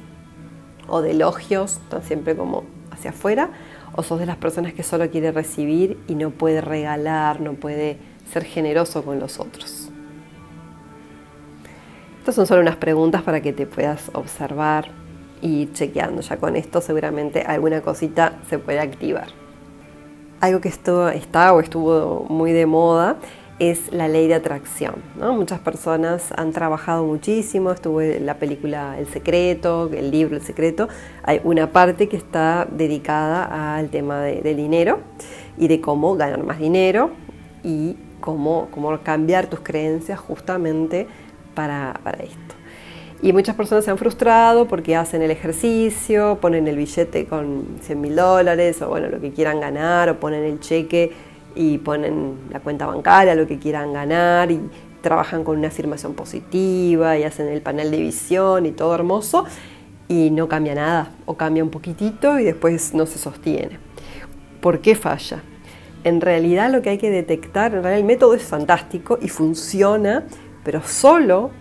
¿O 0.87 1.01
de 1.01 1.11
elogios, 1.11 1.77
están 1.83 2.03
siempre 2.03 2.35
como 2.35 2.65
hacia 2.91 3.11
afuera? 3.11 3.49
¿O 3.95 4.03
sos 4.03 4.19
de 4.19 4.25
las 4.25 4.37
personas 4.37 4.73
que 4.73 4.83
solo 4.83 5.09
quiere 5.09 5.31
recibir 5.31 5.97
y 6.07 6.15
no 6.15 6.29
puede 6.29 6.61
regalar, 6.61 7.41
no 7.41 7.53
puede 7.53 7.97
ser 8.31 8.43
generoso 8.43 9.03
con 9.03 9.19
los 9.19 9.39
otros? 9.39 9.89
Estas 12.19 12.35
son 12.35 12.45
solo 12.45 12.61
unas 12.61 12.75
preguntas 12.75 13.23
para 13.23 13.41
que 13.41 13.53
te 13.53 13.65
puedas 13.65 14.11
observar 14.13 15.00
y 15.41 15.71
chequeando. 15.73 16.21
Ya 16.21 16.38
con 16.38 16.56
esto 16.56 16.82
seguramente 16.82 17.41
alguna 17.41 17.82
cosita 17.82 18.39
se 18.49 18.60
puede 18.60 18.80
activar. 18.80 19.27
Algo 20.39 20.60
que 20.62 20.69
esto 20.69 21.10
está 21.10 21.54
o 21.54 21.60
estuvo 21.60 22.25
muy 22.30 22.51
de 22.51 22.65
moda 22.65 23.17
es 23.60 23.91
la 23.91 24.08
ley 24.08 24.27
de 24.27 24.34
atracción. 24.34 24.95
Muchas 25.15 25.60
personas 25.60 26.34
han 26.36 26.51
trabajado 26.51 27.06
muchísimo, 27.06 27.71
estuvo 27.71 28.01
en 28.01 28.25
la 28.25 28.39
película 28.39 28.95
El 28.97 29.06
Secreto, 29.06 29.88
el 29.93 30.10
libro 30.10 30.36
El 30.36 30.41
Secreto, 30.41 30.88
hay 31.21 31.41
una 31.43 31.71
parte 31.71 32.10
que 32.10 32.17
está 32.17 32.67
dedicada 32.71 33.75
al 33.77 33.89
tema 33.89 34.21
de, 34.21 34.41
del 34.41 34.58
dinero 34.58 35.01
y 35.60 35.67
de 35.67 35.80
cómo 35.80 36.15
ganar 36.15 36.43
más 36.43 36.58
dinero 36.58 37.12
y 37.63 37.97
cómo, 38.19 38.69
cómo 38.71 38.97
cambiar 39.01 39.47
tus 39.47 39.60
creencias 39.60 40.19
justamente 40.19 41.08
para, 41.54 41.99
esto. 42.19 42.56
Y 43.23 43.34
muchas 43.34 43.55
personas 43.55 43.86
se 43.86 43.91
han 43.91 43.99
frustrado 43.99 44.67
porque 44.67 44.95
hacen 44.95 45.21
el 45.21 45.29
ejercicio, 45.29 46.39
ponen 46.41 46.67
el 46.67 46.75
billete 46.75 47.27
con 47.27 47.77
100 47.81 48.01
mil 48.01 48.15
dólares 48.15 48.81
o 48.81 48.89
bueno, 48.89 49.10
lo 49.10 49.21
que 49.21 49.31
quieran 49.31 49.60
ganar, 49.60 50.10
o 50.10 50.19
ponen 50.19 50.43
el 50.43 50.60
cheque 50.60 51.12
y 51.53 51.77
ponen 51.77 52.36
la 52.49 52.60
cuenta 52.62 52.88
bancaria, 52.88 53.36
lo 53.36 53.45
que 53.45 53.60
quieran 53.60 53.93
ganar, 53.93 54.49
y 54.49 54.60
trabajan 55.01 55.43
con 55.43 55.60
una 55.60 55.67
afirmación 55.67 56.15
positiva 56.15 57.15
y 57.17 57.23
hacen 57.23 57.47
el 57.47 57.62
panel 57.62 57.91
de 57.91 57.97
visión 57.97 58.65
y 58.65 58.71
todo 58.71 58.95
hermoso, 58.95 59.45
y 60.07 60.31
no 60.31 60.47
cambia 60.47 60.73
nada, 60.73 61.12
o 61.25 61.36
cambia 61.36 61.63
un 61.63 61.69
poquitito 61.69 62.39
y 62.39 62.43
después 62.43 62.95
no 62.95 63.05
se 63.05 63.19
sostiene. 63.19 63.77
¿Por 64.62 64.79
qué 64.79 64.95
falla? 64.95 65.43
En 66.03 66.21
realidad 66.21 66.71
lo 66.71 66.81
que 66.81 66.89
hay 66.89 66.97
que 66.97 67.12
detectar, 67.12 67.75
en 67.75 67.84
realidad 67.84 67.99
el 67.99 68.05
método 68.05 68.34
es 68.34 68.43
fantástico 68.43 69.19
y 69.21 69.27
funciona, 69.27 70.23
pero 70.63 70.81
solo 70.81 71.51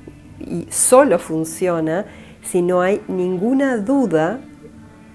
y 0.40 0.66
solo 0.70 1.18
funciona 1.18 2.06
si 2.42 2.62
no 2.62 2.80
hay 2.80 3.02
ninguna 3.08 3.76
duda, 3.76 4.40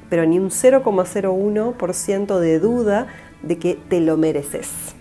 pero 0.10 0.26
ni 0.26 0.40
un 0.40 0.50
0,01% 0.50 2.40
de 2.40 2.60
duda 2.60 3.08
de 3.42 3.58
que 3.58 3.76
te 3.76 4.00
lo 4.00 4.18
mereces 4.18 4.96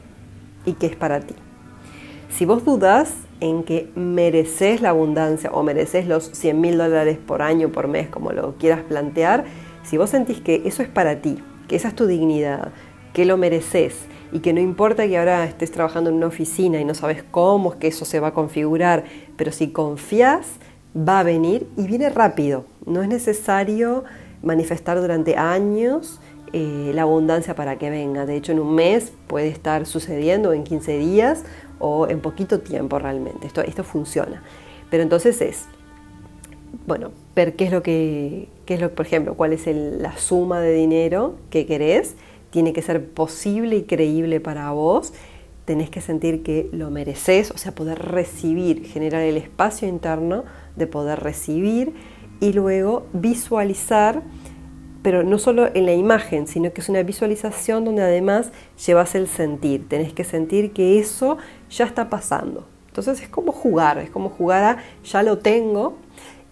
y 0.65 0.73
que 0.73 0.87
es 0.87 0.97
para 0.97 1.21
ti. 1.21 1.35
Si 2.31 2.47
vos 2.47 2.65
dudas 2.65 3.15
en 3.41 3.63
que 3.63 3.91
mereces 3.95 4.81
la 4.81 4.91
abundancia 4.91 5.51
o 5.53 5.63
mereces 5.63 6.07
los 6.07 6.31
100 6.33 6.61
mil 6.61 6.79
dólares 6.79 7.19
por 7.25 7.43
año, 7.43 7.71
por 7.71 7.87
mes, 7.87 8.09
como 8.09 8.33
lo 8.33 8.57
quieras 8.57 8.81
plantear, 8.83 9.45
si 9.85 9.99
vos 9.99 10.11
sentís 10.11 10.41
que 10.41 10.63
eso 10.65 10.83
es 10.83 10.89
para 10.89 11.21
ti, 11.21 11.39
que 11.69 11.77
esa 11.77 11.89
es 11.89 11.95
tu 11.95 12.07
dignidad, 12.07 12.73
que 13.13 13.25
lo 13.25 13.37
mereces 13.37 14.07
y 14.35 14.41
que 14.41 14.53
no 14.53 14.61
importa 14.61 15.07
que 15.07 15.17
ahora 15.17 15.45
estés 15.45 15.71
trabajando 15.71 16.11
en 16.11 16.17
una 16.17 16.27
oficina 16.27 16.81
y 16.81 16.85
no 16.85 16.95
sabes 16.95 17.23
cómo 17.31 17.73
es 17.73 17.79
que 17.79 17.87
eso 17.87 18.05
se 18.05 18.19
va 18.19 18.29
a 18.29 18.35
configurar, 18.35 19.05
pero 19.37 19.53
si 19.53 19.69
confías, 19.69 20.57
va 20.97 21.21
a 21.21 21.23
venir 21.23 21.69
y 21.77 21.87
viene 21.87 22.11
rápido. 22.11 22.65
No 22.85 23.01
es 23.01 23.09
necesario 23.09 24.03
manifestar 24.43 25.01
durante 25.01 25.37
años 25.37 26.19
eh, 26.53 26.91
la 26.93 27.03
abundancia 27.03 27.55
para 27.55 27.79
que 27.79 27.91
venga. 27.91 28.27
De 28.27 28.35
hecho, 28.35 28.51
en 28.51 28.59
un 28.59 28.75
mes 28.75 29.13
puede 29.29 29.47
estar 29.47 29.87
sucediendo, 29.87 30.53
en 30.53 30.65
15 30.65 30.99
días 30.99 31.45
o 31.79 32.09
en 32.09 32.19
poquito 32.19 32.59
tiempo 32.59 32.99
realmente. 32.99 33.47
Esto, 33.47 33.61
esto 33.61 33.85
funciona. 33.85 34.43
Pero 34.91 35.05
entonces 35.05 35.41
es, 35.43 35.67
bueno, 36.89 37.13
ver 37.37 37.55
qué 37.55 37.67
es 37.67 37.71
lo 37.71 37.85
que, 37.85 38.49
qué 38.67 38.75
es 38.75 38.81
lo, 38.81 38.91
por 38.91 39.07
ejemplo, 39.07 39.35
cuál 39.35 39.53
es 39.53 39.65
la 39.69 40.19
suma 40.19 40.61
de 40.61 40.73
dinero 40.73 41.37
que 41.51 41.67
querés 41.67 42.17
tiene 42.55 42.73
que 42.73 42.83
ser 42.83 43.05
posible 43.05 43.75
y 43.75 43.83
creíble 43.83 44.39
para 44.39 44.71
vos. 44.71 45.13
Tenés 45.65 45.91
que 45.91 46.01
sentir 46.01 46.45
que 46.45 46.69
lo 46.71 46.89
mereces, 46.89 47.51
o 47.51 47.59
sea, 47.59 47.75
poder 47.75 47.99
recibir, 47.99 48.87
generar 48.87 49.23
el 49.23 49.37
espacio 49.37 49.89
interno 49.89 50.45
de 50.77 50.87
poder 50.87 51.19
recibir 51.19 51.95
y 52.39 52.53
luego 52.53 53.07
visualizar, 53.13 54.23
pero 55.03 55.25
no 55.25 55.39
solo 55.39 55.69
en 55.75 55.85
la 55.85 55.95
imagen, 55.95 56.47
sino 56.47 56.73
que 56.73 56.81
es 56.81 56.89
una 56.89 57.03
visualización 57.03 57.85
donde 57.85 58.03
además 58.03 58.53
llevas 58.87 59.17
el 59.17 59.27
sentir. 59.27 59.89
Tenés 59.89 60.13
que 60.13 60.23
sentir 60.23 60.73
que 60.73 61.01
eso 61.01 61.39
ya 61.71 61.87
está 61.87 62.09
pasando. 62.09 62.69
Entonces 62.87 63.21
es 63.21 63.29
como 63.29 63.51
jugar, 63.51 63.99
es 63.99 64.11
como 64.11 64.29
jugar 64.29 64.63
a 64.63 64.79
ya 65.03 65.25
lo 65.25 65.39
tengo, 65.39 65.97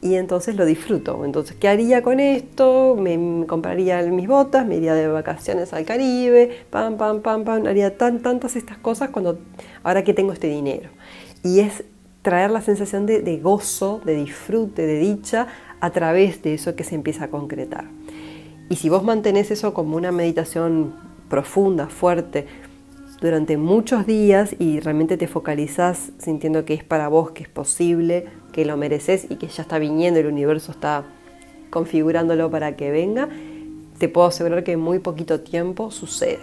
y 0.03 0.17
entonces 0.17 0.57
lo 0.57 0.67
disfruto. 0.67 1.25
Entonces, 1.25 1.57
¿qué 1.59 1.69
haría 1.69 2.03
con 2.03 2.19
esto? 2.19 2.97
Me 2.99 3.47
compraría 3.47 4.03
mis 4.03 4.27
botas, 4.27 4.67
me 4.67 4.77
iría 4.77 4.95
de 4.95 5.07
vacaciones 5.07 5.73
al 5.73 5.85
Caribe, 5.85 6.67
pam, 6.71 6.97
pam, 6.97 7.23
pam, 7.23 7.45
pam, 7.45 7.67
haría 7.67 7.97
tan, 7.97 8.21
tantas 8.21 8.57
estas 8.57 8.77
cosas 8.79 9.11
cuando, 9.11 9.39
ahora 9.85 10.03
que 10.03 10.13
tengo 10.13 10.33
este 10.33 10.49
dinero. 10.49 10.91
Y 11.45 11.61
es 11.61 11.85
traer 12.23 12.51
la 12.51 12.63
sensación 12.63 13.07
de, 13.07 13.23
de 13.23 13.39
gozo, 13.39 14.01
de 14.05 14.17
disfrute, 14.17 14.85
de 14.85 14.99
dicha 14.99 15.47
a 15.81 15.91
través 15.91 16.43
de 16.43 16.55
eso 16.55 16.75
que 16.75 16.83
se 16.83 16.97
empieza 16.97 17.25
a 17.25 17.29
concretar. 17.29 17.85
Y 18.69 18.77
si 18.77 18.89
vos 18.89 19.05
mantenés 19.05 19.53
eso 19.53 19.73
como 19.73 19.97
una 19.97 20.11
meditación 20.11 20.95
profunda, 21.29 21.87
fuerte, 21.87 22.47
durante 23.23 23.57
muchos 23.57 24.05
días 24.05 24.57
y 24.59 24.81
realmente 24.81 25.17
te 25.17 25.29
focalizás 25.29 26.11
sintiendo 26.19 26.65
que 26.65 26.75
es 26.75 26.83
para 26.83 27.07
vos, 27.07 27.31
que 27.31 27.45
es 27.45 27.49
posible, 27.49 28.27
que 28.53 28.65
lo 28.65 28.77
mereces 28.77 29.27
y 29.31 29.37
que 29.37 29.47
ya 29.47 29.63
está 29.63 29.79
viniendo, 29.79 30.19
el 30.19 30.27
universo 30.27 30.73
está 30.73 31.05
configurándolo 31.71 32.51
para 32.51 32.75
que 32.75 32.91
venga, 32.91 33.29
te 33.99 34.09
puedo 34.09 34.27
asegurar 34.27 34.65
que 34.65 34.73
en 34.73 34.81
muy 34.81 34.99
poquito 34.99 35.41
tiempo 35.41 35.93
sucede. 35.93 36.41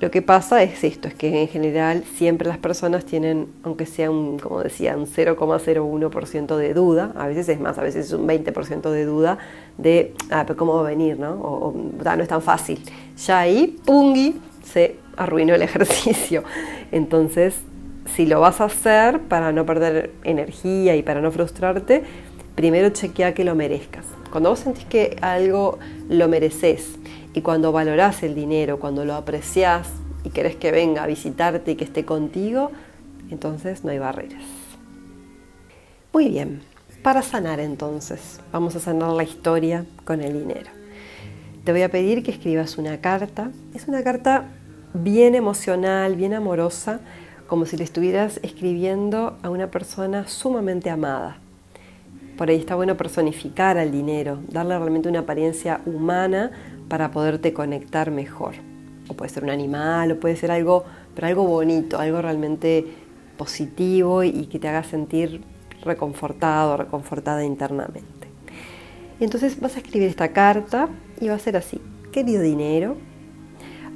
Lo 0.00 0.12
que 0.12 0.22
pasa 0.22 0.62
es 0.62 0.84
esto, 0.84 1.08
es 1.08 1.14
que 1.14 1.42
en 1.42 1.48
general 1.48 2.04
siempre 2.04 2.46
las 2.46 2.58
personas 2.58 3.04
tienen, 3.04 3.48
aunque 3.64 3.84
sea 3.84 4.12
un, 4.12 4.38
como 4.38 4.62
decía, 4.62 4.96
un 4.96 5.06
0,01% 5.06 6.56
de 6.56 6.72
duda, 6.72 7.12
a 7.16 7.26
veces 7.26 7.48
es 7.48 7.58
más, 7.58 7.78
a 7.78 7.82
veces 7.82 8.06
es 8.06 8.12
un 8.12 8.28
20% 8.28 8.90
de 8.90 9.04
duda 9.04 9.38
de, 9.76 10.14
ah, 10.30 10.44
pero 10.46 10.56
¿cómo 10.56 10.74
va 10.74 10.82
a 10.82 10.90
venir? 10.90 11.18
¿no? 11.18 11.32
O, 11.32 11.74
ah, 12.04 12.14
no 12.14 12.22
es 12.22 12.28
tan 12.28 12.42
fácil. 12.42 12.80
Ya 13.26 13.40
ahí, 13.40 13.76
pungui, 13.84 14.36
se 14.62 15.07
arruinó 15.18 15.54
el 15.54 15.62
ejercicio. 15.70 16.44
Entonces, 16.92 17.56
si 18.14 18.26
lo 18.26 18.40
vas 18.40 18.60
a 18.60 18.64
hacer 18.64 19.20
para 19.20 19.52
no 19.52 19.66
perder 19.66 20.12
energía 20.24 20.96
y 20.96 21.02
para 21.02 21.20
no 21.20 21.30
frustrarte, 21.30 22.02
primero 22.54 22.90
chequea 22.90 23.34
que 23.34 23.44
lo 23.44 23.54
merezcas. 23.54 24.06
Cuando 24.30 24.50
vos 24.50 24.60
sentís 24.60 24.84
que 24.86 25.16
algo 25.20 25.78
lo 26.08 26.28
mereces 26.28 26.96
y 27.34 27.42
cuando 27.42 27.72
valorás 27.72 28.22
el 28.22 28.34
dinero, 28.34 28.78
cuando 28.78 29.04
lo 29.04 29.14
apreciás 29.14 29.88
y 30.24 30.30
querés 30.30 30.56
que 30.56 30.72
venga 30.72 31.04
a 31.04 31.06
visitarte 31.06 31.72
y 31.72 31.76
que 31.76 31.84
esté 31.84 32.04
contigo, 32.04 32.70
entonces 33.30 33.84
no 33.84 33.90
hay 33.90 33.98
barreras. 33.98 34.42
Muy 36.12 36.28
bien, 36.28 36.62
para 37.02 37.22
sanar 37.22 37.60
entonces, 37.60 38.40
vamos 38.50 38.74
a 38.74 38.80
sanar 38.80 39.10
la 39.10 39.22
historia 39.22 39.84
con 40.04 40.20
el 40.20 40.32
dinero. 40.32 40.70
Te 41.64 41.72
voy 41.72 41.82
a 41.82 41.90
pedir 41.90 42.22
que 42.22 42.30
escribas 42.30 42.78
una 42.78 43.00
carta. 43.00 43.50
Es 43.74 43.88
una 43.88 44.02
carta 44.02 44.46
bien 44.94 45.34
emocional, 45.34 46.16
bien 46.16 46.34
amorosa, 46.34 47.00
como 47.46 47.64
si 47.66 47.76
le 47.76 47.84
estuvieras 47.84 48.40
escribiendo 48.42 49.38
a 49.42 49.50
una 49.50 49.70
persona 49.70 50.26
sumamente 50.28 50.90
amada. 50.90 51.38
Por 52.36 52.50
ahí 52.50 52.56
está 52.56 52.74
bueno 52.74 52.96
personificar 52.96 53.78
al 53.78 53.90
dinero, 53.90 54.38
darle 54.48 54.78
realmente 54.78 55.08
una 55.08 55.20
apariencia 55.20 55.80
humana 55.86 56.52
para 56.88 57.10
poderte 57.10 57.52
conectar 57.52 58.10
mejor. 58.10 58.54
O 59.08 59.14
puede 59.14 59.30
ser 59.30 59.44
un 59.44 59.50
animal, 59.50 60.12
o 60.12 60.20
puede 60.20 60.36
ser 60.36 60.50
algo, 60.50 60.84
pero 61.14 61.26
algo 61.26 61.44
bonito, 61.44 61.98
algo 61.98 62.20
realmente 62.22 62.86
positivo 63.36 64.22
y 64.22 64.46
que 64.46 64.58
te 64.58 64.68
haga 64.68 64.84
sentir 64.84 65.42
reconfortado, 65.82 66.76
reconfortada 66.76 67.44
internamente. 67.44 68.28
Entonces 69.20 69.60
vas 69.60 69.76
a 69.76 69.78
escribir 69.78 70.08
esta 70.08 70.28
carta 70.28 70.88
y 71.20 71.28
va 71.28 71.34
a 71.34 71.38
ser 71.38 71.56
así. 71.56 71.80
Querido 72.12 72.42
dinero, 72.42 72.96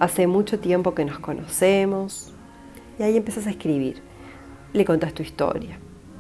hace 0.02 0.26
mucho 0.26 0.58
tiempo 0.58 0.96
que 0.96 1.04
nos 1.04 1.20
conocemos. 1.20 2.32
Y 2.98 3.04
ahí 3.04 3.16
empiezas 3.16 3.46
a 3.46 3.50
escribir. 3.50 4.02
Le 4.72 4.84
contas 4.84 5.14
tu 5.14 5.22
historia. 5.22 5.78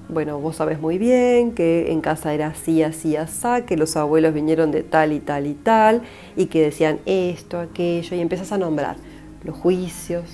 Bueno, 0.08 0.38
vos 0.38 0.56
sabes 0.56 0.80
muy 0.80 0.98
bien 0.98 1.50
que 1.50 1.90
en 1.90 2.00
casa 2.00 2.32
era 2.32 2.46
así, 2.46 2.84
así, 2.84 3.16
así, 3.16 3.62
que 3.66 3.76
los 3.76 3.96
abuelos 3.96 4.34
vinieron 4.34 4.70
de 4.70 4.84
tal 4.84 5.12
y 5.12 5.18
tal 5.18 5.48
y 5.48 5.54
tal, 5.54 6.02
y 6.36 6.46
que 6.46 6.62
decían 6.62 7.00
esto, 7.06 7.58
aquello, 7.58 8.16
y 8.16 8.20
empiezas 8.20 8.52
a 8.52 8.58
nombrar 8.58 8.96
los 9.42 9.56
juicios, 9.56 10.30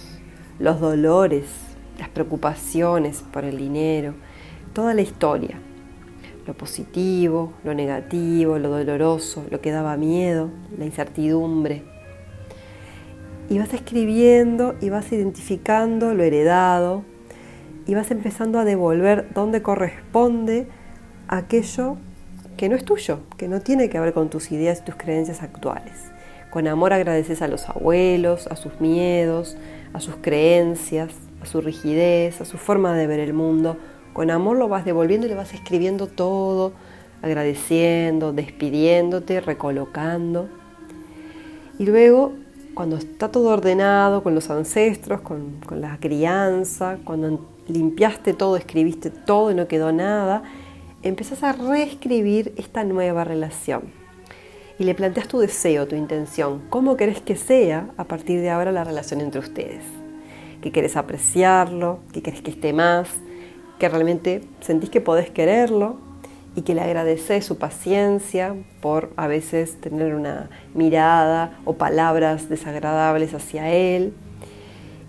los 0.59 0.79
dolores, 0.79 1.47
las 1.99 2.11
preocupaciones 2.11 3.25
por 3.33 3.45
el 3.45 3.57
dinero, 3.57 4.13
toda 4.75 4.93
la 4.93 5.01
historia, 5.01 5.59
lo 6.47 6.53
positivo, 6.53 7.55
lo 7.65 7.73
negativo, 7.73 8.59
lo 8.59 8.69
doloroso, 8.69 9.45
lo 9.51 9.63
que 9.63 9.71
daba 9.71 9.97
miedo, 9.97 10.51
la 10.77 10.85
incertidumbre. 10.85 11.98
Y 13.51 13.59
vas 13.59 13.73
escribiendo 13.73 14.75
y 14.81 14.91
vas 14.91 15.11
identificando 15.13 16.15
lo 16.15 16.23
heredado 16.23 17.03
y 17.87 17.95
vas 17.95 18.11
empezando 18.11 18.59
a 18.59 18.65
devolver 18.65 19.29
donde 19.35 19.63
corresponde 19.63 20.69
aquello 21.29 21.97
que 22.59 22.69
no 22.69 22.77
es 22.77 22.85
tuyo, 22.85 23.21
que 23.39 23.49
no 23.49 23.61
tiene 23.61 23.89
que 23.89 23.99
ver 24.01 24.13
con 24.13 24.29
tus 24.29 24.53
ideas 24.53 24.81
y 24.81 24.85
tus 24.85 24.97
creencias 24.97 25.43
actuales. 25.43 25.95
Con 26.51 26.67
amor 26.67 26.93
agradeces 26.93 27.41
a 27.41 27.49
los 27.49 27.69
abuelos, 27.69 28.47
a 28.49 28.57
sus 28.57 28.81
miedos, 28.81 29.57
a 29.93 30.01
sus 30.01 30.17
creencias, 30.17 31.13
a 31.43 31.47
su 31.47 31.61
rigidez, 31.61 32.41
a 32.41 32.45
su 32.45 32.59
forma 32.59 32.95
de 32.95 33.07
ver 33.07 33.21
el 33.21 33.33
mundo. 33.33 33.77
Con 34.13 34.31
amor 34.31 34.57
lo 34.57 34.69
vas 34.69 34.85
devolviendo 34.85 35.27
y 35.27 35.31
le 35.31 35.37
vas 35.37 35.55
escribiendo 35.55 36.07
todo, 36.07 36.73
agradeciendo, 37.23 38.33
despidiéndote, 38.33 39.41
recolocando. 39.41 40.49
Y 41.79 41.87
luego, 41.87 42.33
cuando 42.79 42.97
está 42.97 43.29
todo 43.29 43.49
ordenado, 43.49 44.23
con 44.23 44.37
los 44.37 44.51
ancestros, 44.51 45.21
con, 45.23 45.57
con 45.67 45.81
la 45.81 45.99
crianza, 45.99 46.99
cuando 47.03 47.45
limpiaste 47.67 48.35
todo, 48.35 48.57
escribiste 48.57 49.11
todo 49.11 49.51
y 49.51 49.57
no 49.57 49.67
quedó 49.67 49.91
nada, 49.91 50.45
empezás 51.03 51.43
a 51.43 51.51
reescribir 51.51 52.55
esta 52.57 52.85
nueva 52.85 53.25
relación. 53.25 53.83
Y 54.79 54.85
le 54.85 54.95
planteas 54.95 55.27
tu 55.27 55.41
deseo, 55.41 55.89
tu 55.89 55.97
intención, 55.97 56.63
cómo 56.71 56.97
querés 56.97 57.21
que 57.21 57.35
sea 57.35 57.91
a 57.97 58.05
partir 58.05 58.41
de 58.41 58.51
ahora 58.51 58.71
la 58.71 58.85
relación 58.85 59.23
entre 59.23 59.41
ustedes 59.41 59.83
que 60.63 60.71
querés 60.71 60.97
apreciarlo, 60.97 61.99
que 62.13 62.23
querés 62.23 62.43
que 62.43 62.53
esté 62.53 62.73
más, 62.73 63.09
que 63.81 63.89
realmente 63.89 64.43
sentís 64.61 64.89
que 64.89 65.01
podés 65.01 65.31
quererlo 65.31 65.97
y 66.59 66.63
que 66.63 66.75
le 66.75 66.81
agradeces 66.81 67.47
su 67.47 67.57
paciencia 67.57 68.57
por 68.81 69.13
a 69.15 69.29
veces 69.29 69.81
tener 69.81 70.17
una 70.17 70.51
mirada 70.75 71.57
o 71.65 71.75
palabras 71.75 72.49
desagradables 72.49 73.33
hacia 73.33 73.71
él. 73.71 74.13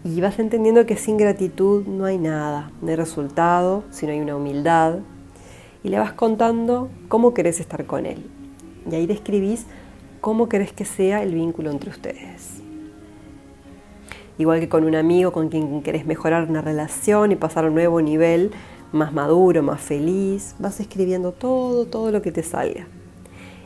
Y 0.04 0.22
vas 0.22 0.38
entendiendo 0.38 0.86
que 0.86 0.96
sin 0.96 1.18
gratitud 1.18 1.88
no 1.88 2.06
hay 2.06 2.20
nada, 2.20 2.72
no 2.84 2.90
hay 2.90 2.96
resultado, 2.96 3.84
sino 3.90 4.12
hay 4.12 4.20
una 4.20 4.36
humildad. 4.36 5.00
Y 5.84 5.90
le 5.90 5.98
vas 5.98 6.14
contando 6.14 6.92
cómo 7.08 7.34
querés 7.34 7.60
estar 7.60 7.84
con 7.86 8.06
él. 8.06 8.30
Y 8.88 8.94
ahí 8.94 9.08
describís 9.08 9.66
cómo 10.22 10.50
querés 10.50 10.72
que 10.72 10.86
sea 10.86 11.24
el 11.24 11.34
vínculo 11.34 11.72
entre 11.72 11.90
ustedes 11.90 12.62
igual 14.38 14.62
que 14.62 14.70
con 14.70 14.86
un 14.86 14.96
amigo 14.96 15.34
con 15.34 15.50
quien 15.50 15.84
querés 15.84 16.06
mejorar 16.06 16.50
una 16.50 16.62
relación 16.62 17.34
y 17.34 17.36
pasar 17.36 17.66
a 17.66 17.68
un 17.68 17.74
nuevo 17.74 18.02
nivel 18.02 18.52
más 18.92 19.14
maduro, 19.14 19.64
más 19.64 19.82
feliz, 19.82 20.56
vas 20.60 20.80
escribiendo 20.80 21.32
todo, 21.32 21.86
todo 21.86 22.12
lo 22.12 22.22
que 22.22 22.32
te 22.32 22.44
salga. 22.44 22.88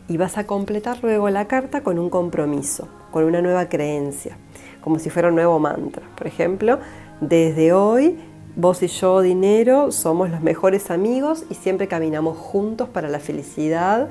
Y 0.07 0.17
vas 0.17 0.37
a 0.37 0.45
completar 0.45 0.99
luego 1.01 1.29
la 1.29 1.47
carta 1.47 1.81
con 1.81 1.97
un 1.97 2.09
compromiso, 2.09 2.87
con 3.11 3.23
una 3.23 3.41
nueva 3.41 3.69
creencia, 3.69 4.37
como 4.81 4.99
si 4.99 5.09
fuera 5.09 5.29
un 5.29 5.35
nuevo 5.35 5.59
mantra. 5.59 6.03
Por 6.17 6.27
ejemplo, 6.27 6.79
desde 7.21 7.73
hoy 7.73 8.17
vos 8.55 8.83
y 8.83 8.87
yo, 8.87 9.21
dinero, 9.21 9.91
somos 9.91 10.29
los 10.29 10.41
mejores 10.41 10.91
amigos 10.91 11.45
y 11.49 11.55
siempre 11.55 11.87
caminamos 11.87 12.37
juntos 12.37 12.89
para 12.89 13.09
la 13.09 13.19
felicidad 13.19 14.09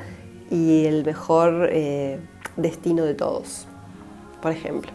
y 0.50 0.86
el 0.86 1.04
mejor 1.04 1.68
eh, 1.70 2.18
destino 2.56 3.04
de 3.04 3.14
todos 3.14 3.68
por 4.42 4.52
ejemplo. 4.52 4.92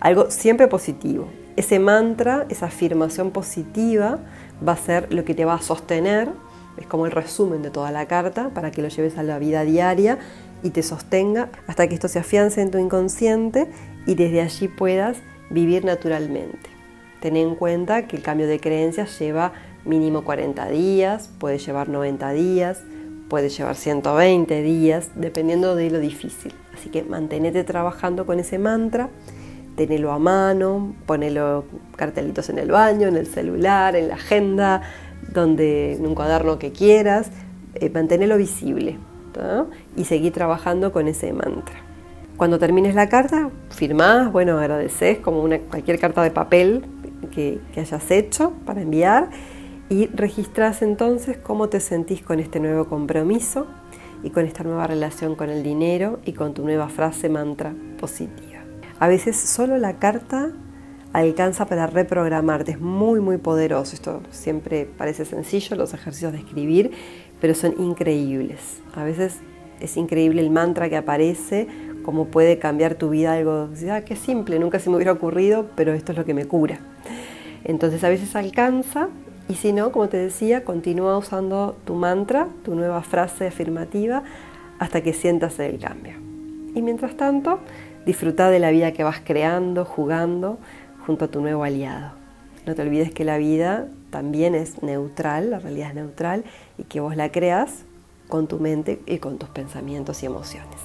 Algo 0.00 0.30
siempre 0.30 0.68
positivo. 0.68 1.28
Ese 1.56 1.78
mantra, 1.78 2.44
esa 2.50 2.66
afirmación 2.66 3.30
positiva 3.30 4.18
va 4.66 4.72
a 4.72 4.76
ser 4.76 5.12
lo 5.12 5.24
que 5.24 5.34
te 5.34 5.44
va 5.44 5.54
a 5.54 5.62
sostener, 5.62 6.30
es 6.76 6.86
como 6.86 7.06
el 7.06 7.12
resumen 7.12 7.62
de 7.62 7.70
toda 7.70 7.90
la 7.90 8.06
carta 8.06 8.50
para 8.50 8.70
que 8.70 8.82
lo 8.82 8.88
lleves 8.88 9.16
a 9.16 9.22
la 9.22 9.38
vida 9.38 9.64
diaria 9.64 10.18
y 10.62 10.70
te 10.70 10.82
sostenga 10.82 11.50
hasta 11.66 11.88
que 11.88 11.94
esto 11.94 12.08
se 12.08 12.18
afiance 12.18 12.60
en 12.60 12.70
tu 12.70 12.78
inconsciente 12.78 13.68
y 14.06 14.14
desde 14.14 14.40
allí 14.40 14.68
puedas 14.68 15.18
vivir 15.50 15.84
naturalmente. 15.84 16.70
Ten 17.20 17.36
en 17.36 17.54
cuenta 17.54 18.06
que 18.06 18.16
el 18.16 18.22
cambio 18.22 18.46
de 18.46 18.60
creencias 18.60 19.18
lleva 19.18 19.52
mínimo 19.84 20.24
40 20.24 20.68
días, 20.68 21.30
puede 21.38 21.58
llevar 21.58 21.88
90 21.88 22.32
días, 22.32 22.82
puede 23.28 23.48
llevar 23.48 23.76
120 23.76 24.62
días, 24.62 25.10
dependiendo 25.14 25.74
de 25.74 25.90
lo 25.90 25.98
difícil. 25.98 26.52
Así 26.74 26.90
que 26.90 27.02
mantenete 27.02 27.64
trabajando 27.64 28.26
con 28.26 28.40
ese 28.40 28.58
mantra, 28.58 29.08
tenelo 29.76 30.12
a 30.12 30.18
mano, 30.18 30.94
ponelo 31.06 31.64
cartelitos 31.96 32.48
en 32.48 32.58
el 32.58 32.70
baño, 32.70 33.08
en 33.08 33.16
el 33.16 33.26
celular, 33.26 33.96
en 33.96 34.08
la 34.08 34.14
agenda, 34.14 34.82
donde, 35.32 35.94
en 35.94 36.06
un 36.06 36.14
cuaderno 36.14 36.58
que 36.58 36.72
quieras, 36.72 37.30
eh, 37.74 37.90
mantenelo 37.90 38.36
visible 38.36 38.98
y 39.96 40.04
seguí 40.04 40.30
trabajando 40.30 40.92
con 40.92 41.08
ese 41.08 41.32
mantra. 41.32 41.76
Cuando 42.36 42.58
termines 42.58 42.94
la 42.94 43.08
carta, 43.08 43.50
firmás, 43.70 44.30
bueno, 44.32 44.58
agradeces 44.58 45.18
como 45.18 45.48
cualquier 45.68 45.98
carta 45.98 46.22
de 46.22 46.30
papel 46.30 46.84
que 47.32 47.60
hayas 47.76 48.10
hecho 48.10 48.52
para 48.64 48.82
enviar 48.82 49.30
y 49.88 50.06
registras 50.06 50.82
entonces 50.82 51.36
cómo 51.36 51.68
te 51.68 51.80
sentís 51.80 52.22
con 52.22 52.40
este 52.40 52.60
nuevo 52.60 52.86
compromiso 52.86 53.66
y 54.22 54.30
con 54.30 54.46
esta 54.46 54.64
nueva 54.64 54.86
relación 54.86 55.34
con 55.34 55.50
el 55.50 55.62
dinero 55.62 56.18
y 56.24 56.32
con 56.32 56.54
tu 56.54 56.64
nueva 56.64 56.88
frase 56.88 57.28
mantra 57.28 57.74
positiva. 57.98 58.53
A 58.98 59.08
veces 59.08 59.36
solo 59.36 59.76
la 59.78 59.94
carta 59.94 60.50
alcanza 61.12 61.66
para 61.66 61.86
reprogramarte, 61.86 62.72
es 62.72 62.80
muy 62.80 63.20
muy 63.20 63.38
poderoso. 63.38 63.94
Esto 63.94 64.22
siempre 64.30 64.86
parece 64.98 65.24
sencillo, 65.24 65.76
los 65.76 65.94
ejercicios 65.94 66.32
de 66.32 66.38
escribir, 66.38 66.90
pero 67.40 67.54
son 67.54 67.74
increíbles. 67.78 68.80
A 68.94 69.04
veces 69.04 69.38
es 69.80 69.96
increíble 69.96 70.40
el 70.40 70.50
mantra 70.50 70.88
que 70.88 70.96
aparece, 70.96 71.66
cómo 72.04 72.26
puede 72.26 72.58
cambiar 72.58 72.94
tu 72.94 73.10
vida, 73.10 73.34
algo, 73.34 73.68
ah, 73.90 74.00
qué 74.02 74.16
simple, 74.16 74.58
nunca 74.58 74.78
se 74.78 74.90
me 74.90 74.96
hubiera 74.96 75.12
ocurrido, 75.12 75.66
pero 75.74 75.92
esto 75.92 76.12
es 76.12 76.18
lo 76.18 76.24
que 76.24 76.34
me 76.34 76.46
cura. 76.46 76.78
Entonces 77.64 78.04
a 78.04 78.08
veces 78.08 78.36
alcanza 78.36 79.08
y 79.48 79.54
si 79.54 79.72
no, 79.72 79.92
como 79.92 80.08
te 80.08 80.16
decía, 80.16 80.64
continúa 80.64 81.18
usando 81.18 81.76
tu 81.84 81.94
mantra, 81.94 82.48
tu 82.64 82.74
nueva 82.74 83.02
frase 83.02 83.46
afirmativa, 83.46 84.22
hasta 84.78 85.02
que 85.02 85.12
sientas 85.12 85.58
el 85.58 85.78
cambio. 85.78 86.14
Y 86.74 86.82
mientras 86.82 87.16
tanto, 87.16 87.60
disfruta 88.06 88.50
de 88.50 88.58
la 88.58 88.70
vida 88.70 88.92
que 88.92 89.04
vas 89.04 89.20
creando, 89.24 89.84
jugando, 89.84 90.58
junto 91.06 91.26
a 91.26 91.28
tu 91.28 91.40
nuevo 91.40 91.64
aliado. 91.64 92.12
No 92.66 92.74
te 92.74 92.82
olvides 92.82 93.12
que 93.12 93.24
la 93.24 93.36
vida 93.36 93.86
también 94.10 94.54
es 94.54 94.82
neutral, 94.82 95.50
la 95.50 95.58
realidad 95.58 95.90
es 95.90 95.94
neutral, 95.94 96.44
y 96.78 96.84
que 96.84 97.00
vos 97.00 97.16
la 97.16 97.30
creas 97.30 97.84
con 98.28 98.46
tu 98.46 98.58
mente 98.58 99.00
y 99.06 99.18
con 99.18 99.38
tus 99.38 99.48
pensamientos 99.50 100.22
y 100.22 100.26
emociones. 100.26 100.80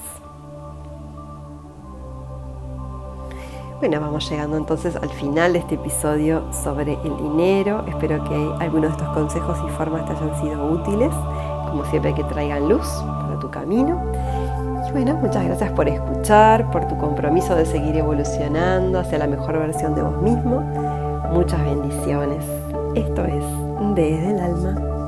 Bueno, 3.79 4.01
vamos 4.01 4.29
llegando 4.29 4.57
entonces 4.57 4.97
al 4.97 5.09
final 5.09 5.53
de 5.53 5.59
este 5.59 5.75
episodio 5.75 6.51
sobre 6.51 6.95
el 7.01 7.17
dinero. 7.17 7.85
Espero 7.87 8.21
que 8.25 8.35
algunos 8.59 8.89
de 8.89 8.97
estos 8.97 9.15
consejos 9.15 9.57
y 9.65 9.69
formas 9.71 10.05
te 10.05 10.11
hayan 10.11 10.41
sido 10.41 10.65
útiles, 10.65 11.13
como 11.69 11.85
siempre 11.85 12.13
que 12.13 12.25
traigan 12.25 12.67
luz 12.67 12.85
para 13.21 13.39
tu 13.39 13.49
camino. 13.49 14.11
Bueno, 14.91 15.15
muchas 15.15 15.45
gracias 15.45 15.71
por 15.71 15.87
escuchar, 15.87 16.71
por 16.71 16.87
tu 16.87 16.97
compromiso 16.97 17.55
de 17.55 17.65
seguir 17.65 17.95
evolucionando 17.95 18.99
hacia 18.99 19.19
la 19.19 19.27
mejor 19.27 19.59
versión 19.59 19.93
de 19.93 20.01
vos 20.01 20.19
mismo. 20.21 20.61
Muchas 21.31 21.63
bendiciones. 21.63 22.43
Esto 22.95 23.25
es 23.25 23.43
Desde 23.95 24.31
el 24.31 24.39
Alma. 24.39 24.98